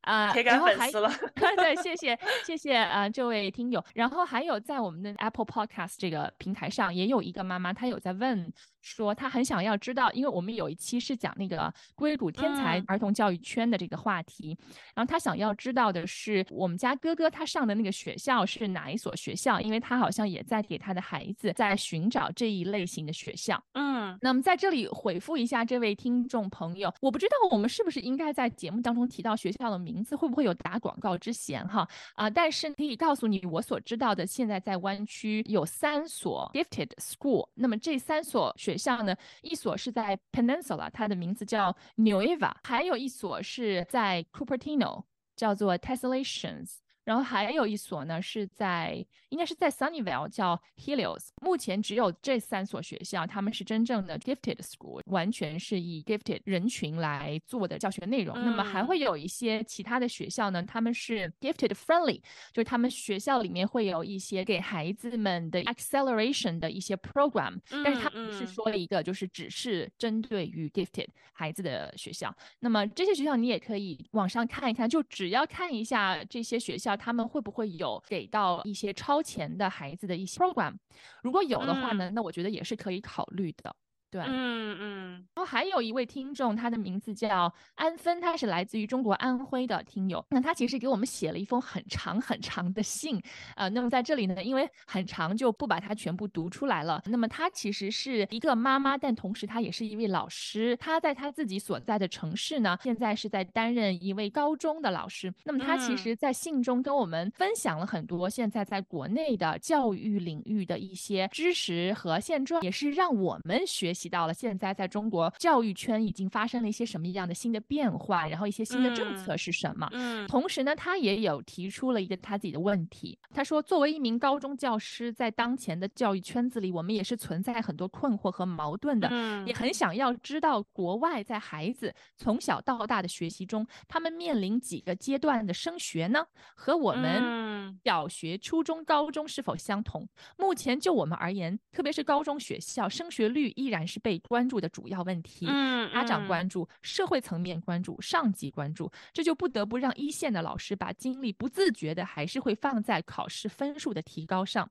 [0.01, 0.91] 啊，然后还
[1.57, 3.83] 对，谢谢谢谢啊，这位听友。
[3.95, 8.53] 然后还有在我们的 Apple Podcast 这个平台上，也有一个妈妈，她有在问
[8.83, 14.59] 说，他很想要知道，因为我们有一期是讲那个硅谷天才儿童教育圈的这个话题，
[14.95, 19.61] 然后他想要知道的是，我们家哥哥他上的那个学校是哪一所学校？
[19.61, 23.63] 因为他好像也在给他的孩子在寻找这一类型的学校。
[23.75, 29.53] 嗯，那么在这里回复一下这位听众朋友，我不知道我们是不是应该在节目当中提到学。
[29.53, 32.31] 学校的名字会不会有打广告之嫌哈啊？
[32.31, 37.47] 但是可以告诉你我所知道的，现在在湾区有三所 gifted school。
[37.55, 45.05] 那么这三所学学校呢，一所是在 Peninsula，它的名字叫 Nueva，还有一所是在 Cupertino，
[45.37, 46.79] 叫做 Tessellations。
[47.05, 51.29] 然后还有一所呢，是在应该是在 Sunnyvale，叫 Helios。
[51.43, 58.37] 目前只有这三所学校，他们是真正的 gifted school，完全是以 gifted 人群来做的教学内容。
[58.37, 62.21] 那么还会有一些其他的学校呢，他们是 gifted friendly，
[62.53, 72.33] 就是他们学校里面会有一些给孩子们的 acceleration 的一些 program，但是他不是说一个就是只是针对于 gifted 孩子的学校。
[72.61, 76.92] 那么这些学校你也可以网上看一看，就只要看一下这些学校。
[76.97, 80.75] 他们会不会有给到一些超前的孩子的一些 program？
[81.23, 83.75] 如果有的话呢，那我觉得也是可以考虑的。
[84.13, 90.23] 对，嗯嗯，然后还有一位听众，他的名字叫安芬，他是来自于中国安徽的听友。
[90.29, 93.19] 那他其实给我们写了一封很长很长的信，
[93.57, 97.03] 呃，那么在这里呢，因为很长就不把它全部读出来了。
[97.07, 100.77] 那么他其实是一个妈妈，但同时他也是一位老师。
[100.77, 105.33] 他在他自己所在的城市呢，现在是在担任一位高中的老师。
[105.45, 114.02] 那么他其实，在信中跟我们分享了很多现在在国内的教育领域的一些知识和现状，也是让我们学习。
[114.03, 119.89] 提到了现在在中国教育圈已经发生了一些什么样的新的变化，然后一些新的政策是什么？
[119.93, 123.17] 嗯，同时呢，他也有提出了一个他自己的问题。
[123.33, 129.09] 他说，作为一名高中教师，在当前的教育圈子里，我们也是存在很多困惑和矛盾的，
[129.47, 136.27] 也很想要知道国外在孩子从小到大的学习中，他们面临几个阶段的升学呢？
[136.57, 140.09] 和我们小学、初中、高中是否相同？
[140.37, 144.03] 目前就我们而言，特别是高中学校升学率依然是。
[144.03, 154.69] 被关注的主要问题，家长关注，社会层面关注，上级关注，这就不得不让一线的老师把精力不自觉的还是会放在考试分数的提高上。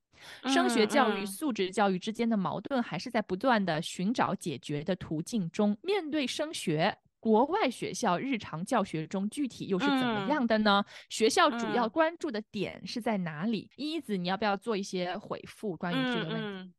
[0.47, 5.77] 升学教育、素质教育之间的矛盾还是在不断的寻找解决的途径中。
[5.81, 10.83] 面对升学，国外学校日常教学中具体又是怎么样的呢？
[11.07, 13.69] 学校主要关注的点是在哪里？
[13.77, 16.73] 一子，你要不要做一些回复关于这个问题？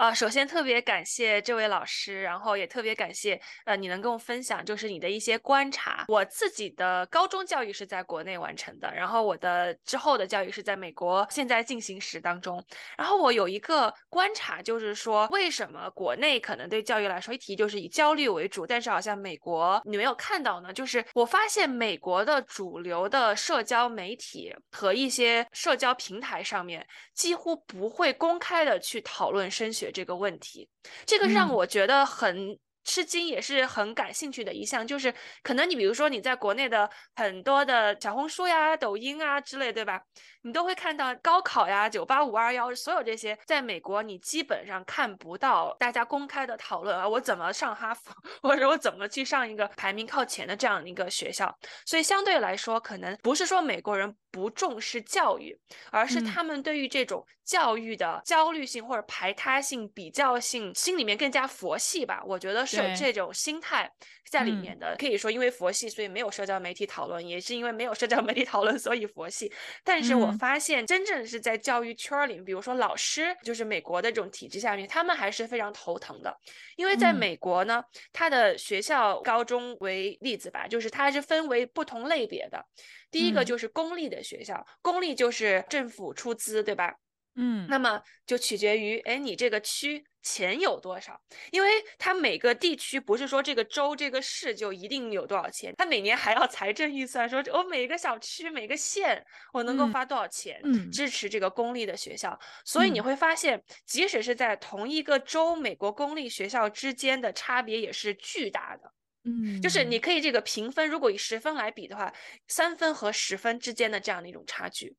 [0.00, 6.06] 啊，首先特别感谢这位老师，然后也特别感谢呃你能跟我分享就是你的一些观察。
[6.08, 12.64] 我自己的高中教育是在国内完成的，然后我的之后的教育是在美国现在进行时当中。
[12.96, 20.72] 然后我有一个观察，就是说为什么国内可能对教育来说一提就是以焦虑为主，但是好像美国你没有看到呢？
[20.72, 29.89] 就是我发现美国的主流的社交媒体和一些社交平台上面几乎不会公开的去讨论升学。
[29.90, 30.68] 这个问题，
[31.06, 40.00] 这个让我觉得很吃惊，也是很感兴趣的一项，就是可能你比如说你在国内的很多的小红书呀、抖音啊之类，对吧？
[40.42, 48.12] 你都会看到高考呀、九八五二幺，所有这些，在美国你基本上看不到大家公开的讨论啊，我怎么上哈佛，
[48.42, 51.54] 或者我怎么去上一个排名靠前的这样一个学校。
[51.84, 55.54] 所以相对来说，可能不是说美国人不重视教育，
[55.90, 62.22] 而是他们对于这种教育的焦虑性或者排他性、比较性，心里面更加佛系吧。
[62.24, 63.90] 我觉得是有这种心态
[64.30, 64.96] 在里面的。
[64.98, 69.52] 可以说，因为佛系，所以没有社交媒体讨论；也是因为没有社交媒体讨论，所以佛系。
[69.84, 70.29] 但是我。
[70.32, 76.36] 发现真正是在教育圈里，比如说老师，就是美国的这种体制下面，他们还是非常头疼的。
[76.76, 82.64] 因为在美国呢，它的学校高中为例子吧，就是它是分为不同类别的。
[83.10, 86.94] 第一个就是公立的学校，公立就是政府出资，对吧？
[87.36, 91.68] 嗯，那么就取决于，哎，你这个区钱有多少，因为
[91.98, 100.60] 它每个地区不是说这个州这个市就一定有多少钱，它每年还要 财政预算，说我每个小区每个县我能够发多少钱
[100.92, 108.92] 支持这个公立的学校，所以你会发现，即使是在同一个州，美国公立学校之间的差别也是巨大的。
[109.22, 112.10] 嗯，就是你可以这个评分，如果以十分来比的话，
[112.48, 114.96] 三分和十分之间的这样的一种差距。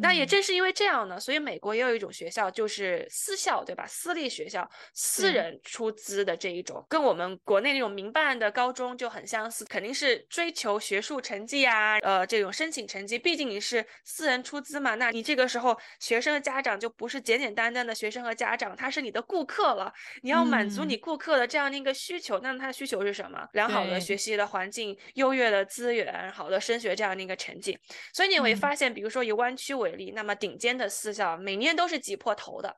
[0.00, 3.84] 那也正是因为这样呢，所以美国也有一种学校，就是私校，对吧？
[3.86, 13.18] 私立学校，私人出资的这一种，跟我们国内那种民办的高中就很相似，肯定是追求学术成绩啊，呃，这种申请成绩。
[13.18, 19.92] 毕竟你是私人出资嘛，那你这个时候学生的家长就不是简简单单的学生和家长，他是你的顾客了。
[20.22, 23.46] 你要满足你顾客的这样的一个需求，那他的需求是什么？
[23.52, 27.78] 良好的学习的环境、优越的资源、好的升学这样的一个成绩。
[28.14, 29.41] 所以你会发现，比如说有。
[29.42, 32.74] 湾区为例，那么顶尖的私校每年都是挤破头的，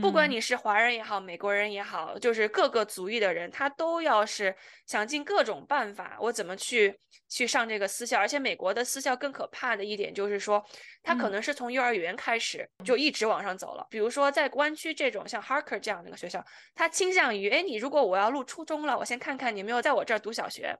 [0.00, 4.54] 不管你是华人也好，美国人也好，就是各个族裔的人，他都要是
[4.86, 6.98] 想尽各种办法，我怎么去
[7.28, 8.18] 去上这个私校？
[8.18, 10.62] 而且美国的私校更可怕的一点就是说，
[11.02, 13.86] 他可能是从幼儿园开始就一直往上走了。
[13.88, 16.44] 比如说在湾区这种像 Harker 这样的一个学校，
[16.74, 20.76] 他倾向于，哎，你如果我要录初中了，我先看看你有没有在我这儿读小学。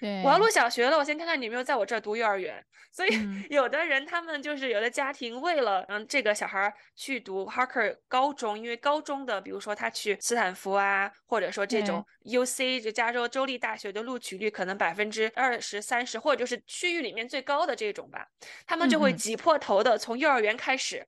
[0.00, 2.64] 我要录小学了，我先看看你有没有在我这儿读幼儿园。
[2.92, 3.10] 所以
[3.50, 18.28] 有的人他们就是有的家庭为了让这个小孩去读 Harker 高中，因为高中的比如说他去斯坦福啊，或者说这种 UC 就加州州立大学的录取率可能百分之二十三十，或者就是区域里面最高的这种吧，
[18.64, 21.04] 他们就会挤破头的从幼儿园开始，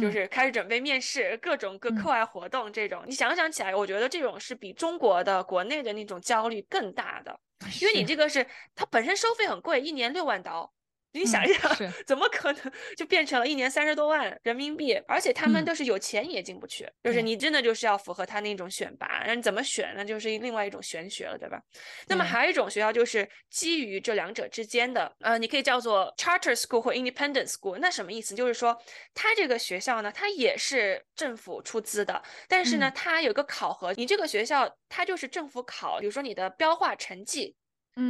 [0.00, 3.02] 就是开始准备面试，各种各课外活动这种。
[3.06, 7.40] 你想想起来，我觉得这种是比中国的国内的那种焦虑更大的。
[7.80, 10.75] 因为你这个是它本身收费很贵，一年六万刀。
[11.18, 11.70] 你想一想，
[12.06, 14.94] 怎么可能就变成了一年三十多万人民币？
[15.08, 19.94] 而且他们都是有钱也进不去，就是你真的就是要符合他那种选拔，那你怎么选？
[19.96, 21.58] 那就是另外一种玄学了，对吧？
[22.08, 27.78] 那么还有一种学校就是基于这两者之间的，呃，你可以叫做 charter school 或 independent school。
[27.80, 28.34] 那什么意思？
[28.34, 28.76] 就是说
[29.14, 37.54] 它这个学校呢，它也是政府出资的，但是呢，它有个考核，你这个学校它就是政府考，比如说你的标化成绩。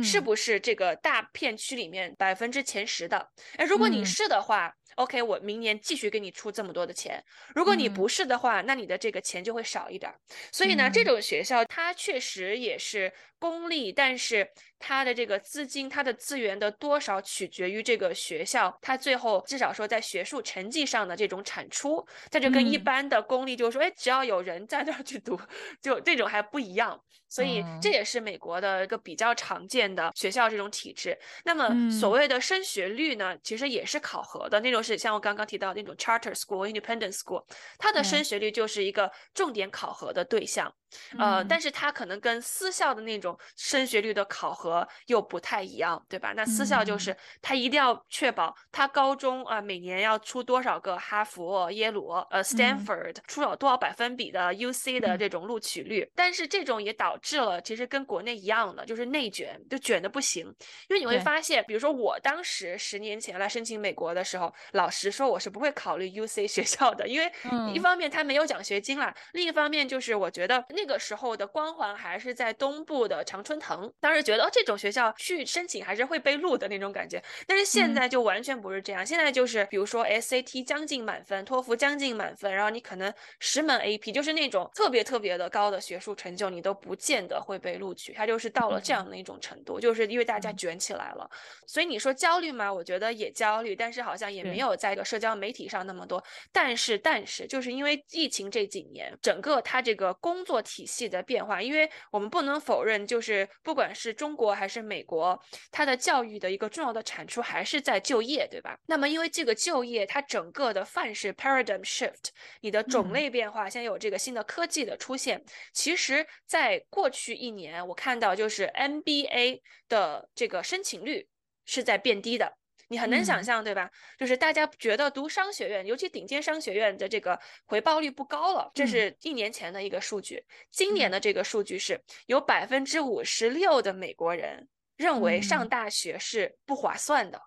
[0.02, 3.30] 是不是这个大片区里面百分之前十的？
[3.56, 7.22] 哎，如果你是的话，OK，我明年继续给你出这么多的钱。
[7.54, 10.12] 如果你不是的话，那你的这个钱就会少一点。
[10.50, 25.38] 所以呢，这种学校它确实也是公立，但是它的这个资金、它的资源的多少取决于这个学校，它最后至少说在学术成绩上的这种产出，它就跟一般的公立就是说，哎，只要有人在那儿去读，
[25.80, 27.00] 就这种还不一样。
[27.28, 31.18] 所以这也是美国的一个比较常见的学校这种体制。
[31.44, 37.44] 那么所谓的升学率呢，其实也是考核的那种，是像我刚刚提到那种 charter school、independent school，
[37.78, 40.72] 它的升学率就是一个重点考核的对象。
[41.18, 44.75] 呃，但是它可能跟私校的那种升学率的考核
[45.06, 46.32] 又不太一样，对吧？
[46.34, 56.10] 那私校就是他一定要确保他高中啊每年要出多少个哈佛、耶鲁、呃 Stanford，出了多少百分比的 UC 的这种录取率。
[56.16, 60.46] 但是这种也导致了其实跟国内一样的，就是内卷，就卷的不行。
[60.88, 67.30] 因为你会发现，比如说我当时十年前来申请美国的时候，老实说我是不会考虑 UC 学校的，因为
[67.74, 70.86] 一方面他没有奖学金啦，另一方面就是我觉得那。
[70.86, 91.28] 个时候的光环还是在东部的常春藤，当时觉得哦这种学校去申请还是会被录的那种感觉，但是现在就完全不是这样，现在就是比如说 SAT 将近满分，托福将近满分，然后你可能十门 AP 就是那种特别特别的高的学术成就，你都不见得会被录取，它就是到了这样的一种程度，就是因为大家卷起来了，
[91.66, 92.72] 所以你说焦虑吗？
[92.72, 100.76] 我觉得也焦虑，但是好像也没有在一个社交媒体上那么多，但是但是就是因为疫情这几年，整个它这个工作体。
[100.76, 105.40] 体系的变化，因为我们不能否认，就是不管是中国还是美国，
[105.70, 108.78] 它的教育的一个重要的产出还是在就业，对吧？
[108.86, 112.30] 那么因为这个就业，它整个的范式 paradigm shift，
[112.60, 121.28] 你的种类变化，现在有这个新的科技的出现，其实在过去一年，我看到就是 MBA 的这个申请率
[121.64, 122.56] 是在变低的。
[122.88, 123.90] 你很难想象，对吧？
[124.18, 128.70] 就是大家觉得读商学院，尤其顶尖商学院的这个回报率不高了。
[128.74, 137.40] 这是一年前的一个数据，今年的这个数据是有百分之五十六的美国人认为上大学是不划算的。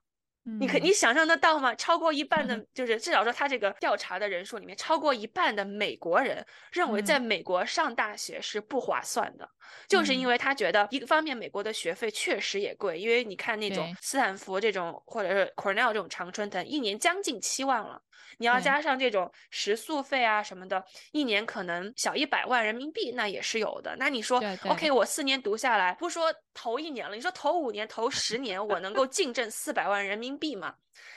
[0.57, 1.75] 你可你想象得到吗？
[1.75, 9.47] 超过一半的， 就是至少说他这个调查的人数里面，超过一半的美国人认为在美国上大学是不划算的，
[9.87, 18.01] 就是因为他觉得一个方面美国的学费确实也贵，因为你看那种斯坦福这种或者是 Cornell 这种常春藤，一年将近七万了。
[18.37, 23.95] 你要加上这种食宿费啊什么的，一年可能小一百万人民币，那也是有的。
[23.97, 30.75] 那你说，OK，我四年读下来，不说头一年了，你说头五年、头十年，我能够净挣四百万人民币吗？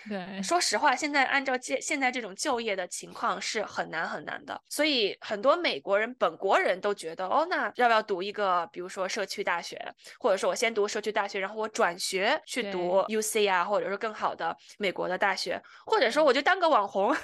[0.09, 9.77] 对，说实话，现在按照现现在这种就业的情况是很难很难的，所以很多美国人本国人都觉得，哦，那要不要读一个，比如说社区大学，
[10.21, 17.17] 或者说我先读社区大学，然后我转学去读 U C 啊，或者说更好的美国的大学，或者说我就当个网红。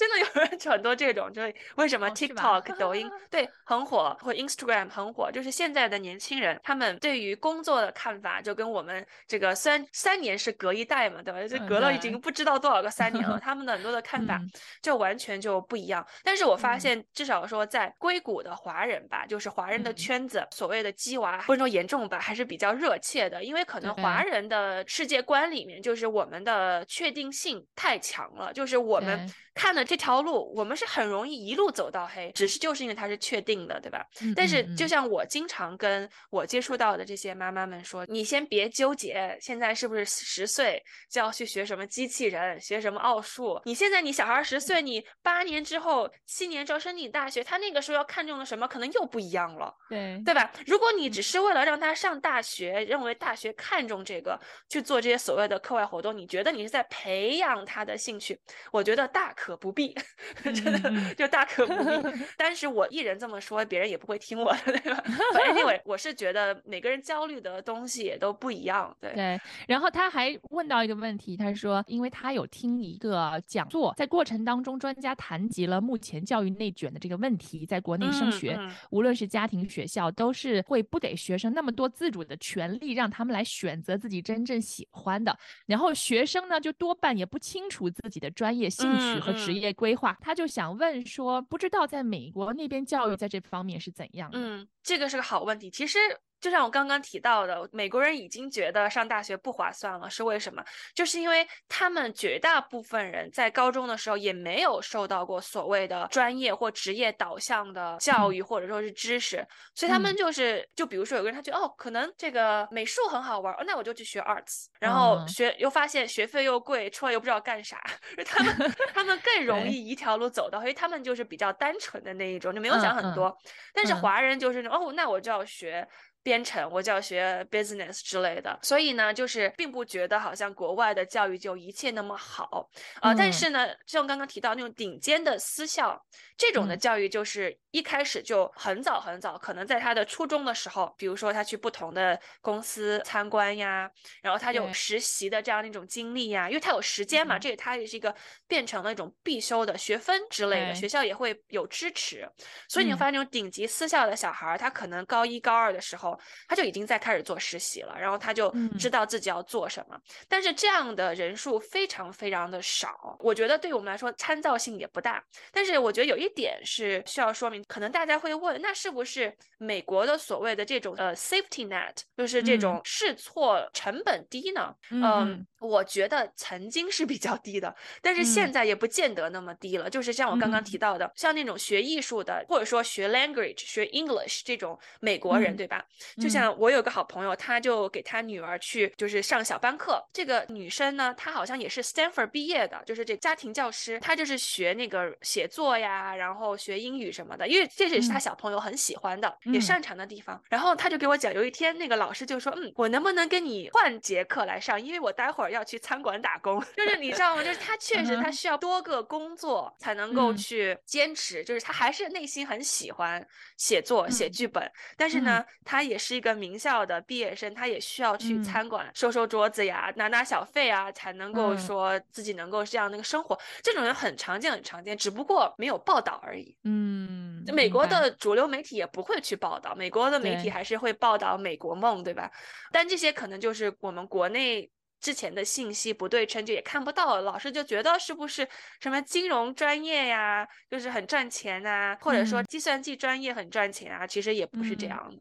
[0.00, 11.46] 真的有人 很多这种，就是为什么 TikTok、抖音对很火，或 Instagram 很火，就是现在的年轻人，他们对于工作的看法就跟我们这个三三年是隔一代嘛，对吧？
[11.46, 14.40] 就隔了已经不知道多少个三年了， 他们的很多的看法
[14.80, 16.06] 就完全就不一样。
[16.24, 29.30] 但是我发现，至少说在硅谷的华人吧，就是华人的圈子，所谓的鸡娃不能说严重吧，还是比较热切的，因为可能华人的世界观里面，就是我们的确定性太强了，就是我们。
[29.52, 34.06] 看了这条路，我们是很容易一路走到黑，只是就是因为它是确定的，对吧？
[34.36, 40.80] 但是就像我经常跟我接触到的这些妈妈们说，你先别纠结，现在是不是十岁
[41.10, 43.60] 就要去学什么机器人，学什么奥数？
[43.64, 50.52] 你现在你小孩十岁，你八年之后、七年之后申请大学，他那个时候要看中的什么，可能又不一样了，对对吧？
[50.68, 58.40] 如果你只是为了让他上大学，认为大学看重这个，去做这些所谓的课外活动，你觉得你是在培养他的兴趣？
[58.70, 59.34] 我觉得大。
[59.40, 59.79] 可不必，
[60.42, 62.24] 真的就大可不必。
[62.36, 65.02] 但是我一人这么说，别人也不会听我的，对吧？
[65.34, 69.12] 反正 我我是觉得每个人焦虑的东西也都不一样，对。
[69.14, 69.40] 对。
[69.66, 78.56] 然后他还问到一个问题，他说，因为他有听一个讲座，在过程当中，专家谈及了目前教育内卷的这个问题，在国内升学，
[78.90, 85.36] 无论是家庭、学校，都是会不给学生那么多自主的权利，让他们来选择自己真正喜欢的。
[85.66, 89.34] 然后学生呢，就多半也不清楚自己的专业兴趣和。
[89.40, 94.30] 职业规划，他就想问说，不知道在美国那边教育在这方面是怎样？
[94.32, 95.70] 嗯，这个是个好问题。
[95.70, 95.98] 其实。
[96.40, 100.64] 就像我刚刚提到的，美国人已经觉得上大学不划算了，是为什么？
[100.94, 117.78] 就是因为他们绝大部分人在高中的时候也没有受到过所谓的专业或职业导向的教育，或者说是知识，所以他们就是，就比如说有个人他觉得哦，可能这个美术很好玩，那我就去学 arts，然后学又发现学费又贵，出来又不知道干啥，
[118.24, 123.36] 他们 他们更容易一条路走到，因为他们就是比较单纯的那一种，就没有想很多。
[123.74, 125.86] 但是华人就是哦，那我就要学。
[126.22, 132.68] 编程，我就要学 business 之类的，所以呢，就是并不觉得好像国外的教育就一切那么好。
[133.00, 133.14] 啊。
[133.14, 136.00] 但是呢，像刚刚提到那种顶尖的私校，
[136.36, 143.90] 这种的教育就是一开始就很早很早，可能在他的初中的时候，比如说他去不同的公司参观呀，
[144.22, 148.14] 然后他有实习的这样的一种经历呀，因为他有时间嘛，这他也是一个
[148.46, 152.28] 变成了一种必修的学分之类的，学校也会有支持。
[152.68, 156.10] 所以你会发现，那种顶级私校的小孩，他可能高一高二的时候。
[156.48, 159.96] 他就已经在开始做实习了，然后他就知道自己要做什么。
[160.28, 165.22] 但是这样的人数非常非常的少，我觉得对我们来说参照性也不大。
[165.52, 174.74] 但是我觉得有一点是需要说明，可能大家会问，那是不是美国的所谓的这种呃 safety net，就是这种试错成本低呢？
[174.90, 179.88] 嗯，我觉得曾经是比较低的，但是现在也不见得那么低了。
[179.88, 185.84] 就是像我刚刚提到的，像那种学艺术的，或者说学 language、学 English 这种美国人，对吧？
[186.20, 190.02] 就像我有个好朋友，他就给他女儿去就是上小班课。
[190.12, 193.98] 这个女生呢，她好像也是 Stanford 毕业的，就是这家庭教师。
[194.00, 200.42] 她就是学那个写作呀，然后学英语什么的，因为这也是他小朋友很喜欢的，也擅长的地方。
[200.48, 204.80] 然后他就给我讲，有一天那个老师就说：“嗯，我能不能跟你换节课来上？
[204.80, 207.44] 因为我待会儿要去餐馆打工。”就是你知道吗？
[207.44, 215.80] 就是他确实他需要多个工作才能够去坚持，就是他还是内心很喜欢写作、写剧本，但是呢，他。
[215.90, 223.36] 也是一个名校的毕业生，他也需要去餐馆收收桌子呀，拿拿小费啊，才能够说自己能够这样那个生活。
[223.60, 226.54] 这种人很常见，很常见，只不过没有报道而已。
[226.62, 232.30] 嗯，美国的主流媒体也不会去报道，美国的媒体还是会报道美国梦，对吧？
[232.72, 234.70] 但这些可能就是我们国内
[235.00, 237.20] 之前的信息不对称，就也看不到。
[237.22, 238.46] 老师就觉得是不是
[238.80, 244.06] 什么金融专业呀，就是很赚钱啊，或者说计算机专业很赚钱啊？
[244.06, 245.16] 其实也不是这样的。
[245.16, 245.20] 嗯，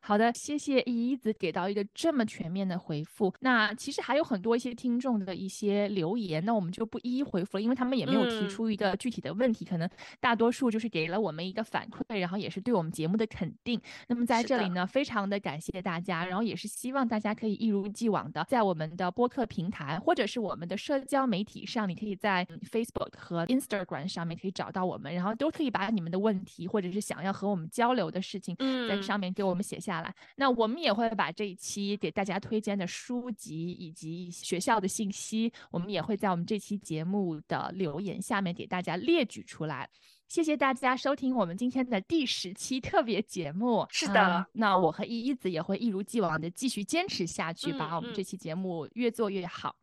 [0.00, 3.32] 好的，谢谢依依子给到一个这么全面的回复。
[3.40, 9.88] 那其实还有很多一些听众的一些留言，那我们就不一一回复了，因为他们也没有提出一个具体的问题，可能
[10.20, 13.80] 大多数就是给了我们一个反馈，然后也是对我们节目的肯定。
[14.08, 28.54] 那么在这里呢，非常的感谢大家，然后也是希望大家可以一如既往的在我们的播客平台或者是我们的社交媒体上，你可以在 Facebook 和 Instagram 上面可以找到我们，然后都可以把你们的问题或者是想要和我们交流的事情，
[28.86, 29.45] 在上面给。
[29.46, 39.88] 我们写下来，那我们也会把这一期给大家推荐的书籍以及学校的信息，我们也会在我们这期节目的留言下面给大家列举出来。
[40.28, 43.86] 谢谢大家收听我们今天的第十期特别节目。
[43.90, 49.76] 是的，那我和依依子也会一如既往的继续坚持下去，把我们这期节目越做越好。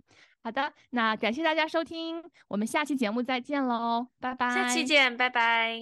[0.44, 4.53] 好的，那感谢大家收听，我们下期节目再见喽，拜拜。
[4.53, 5.81] 下期见，拜拜。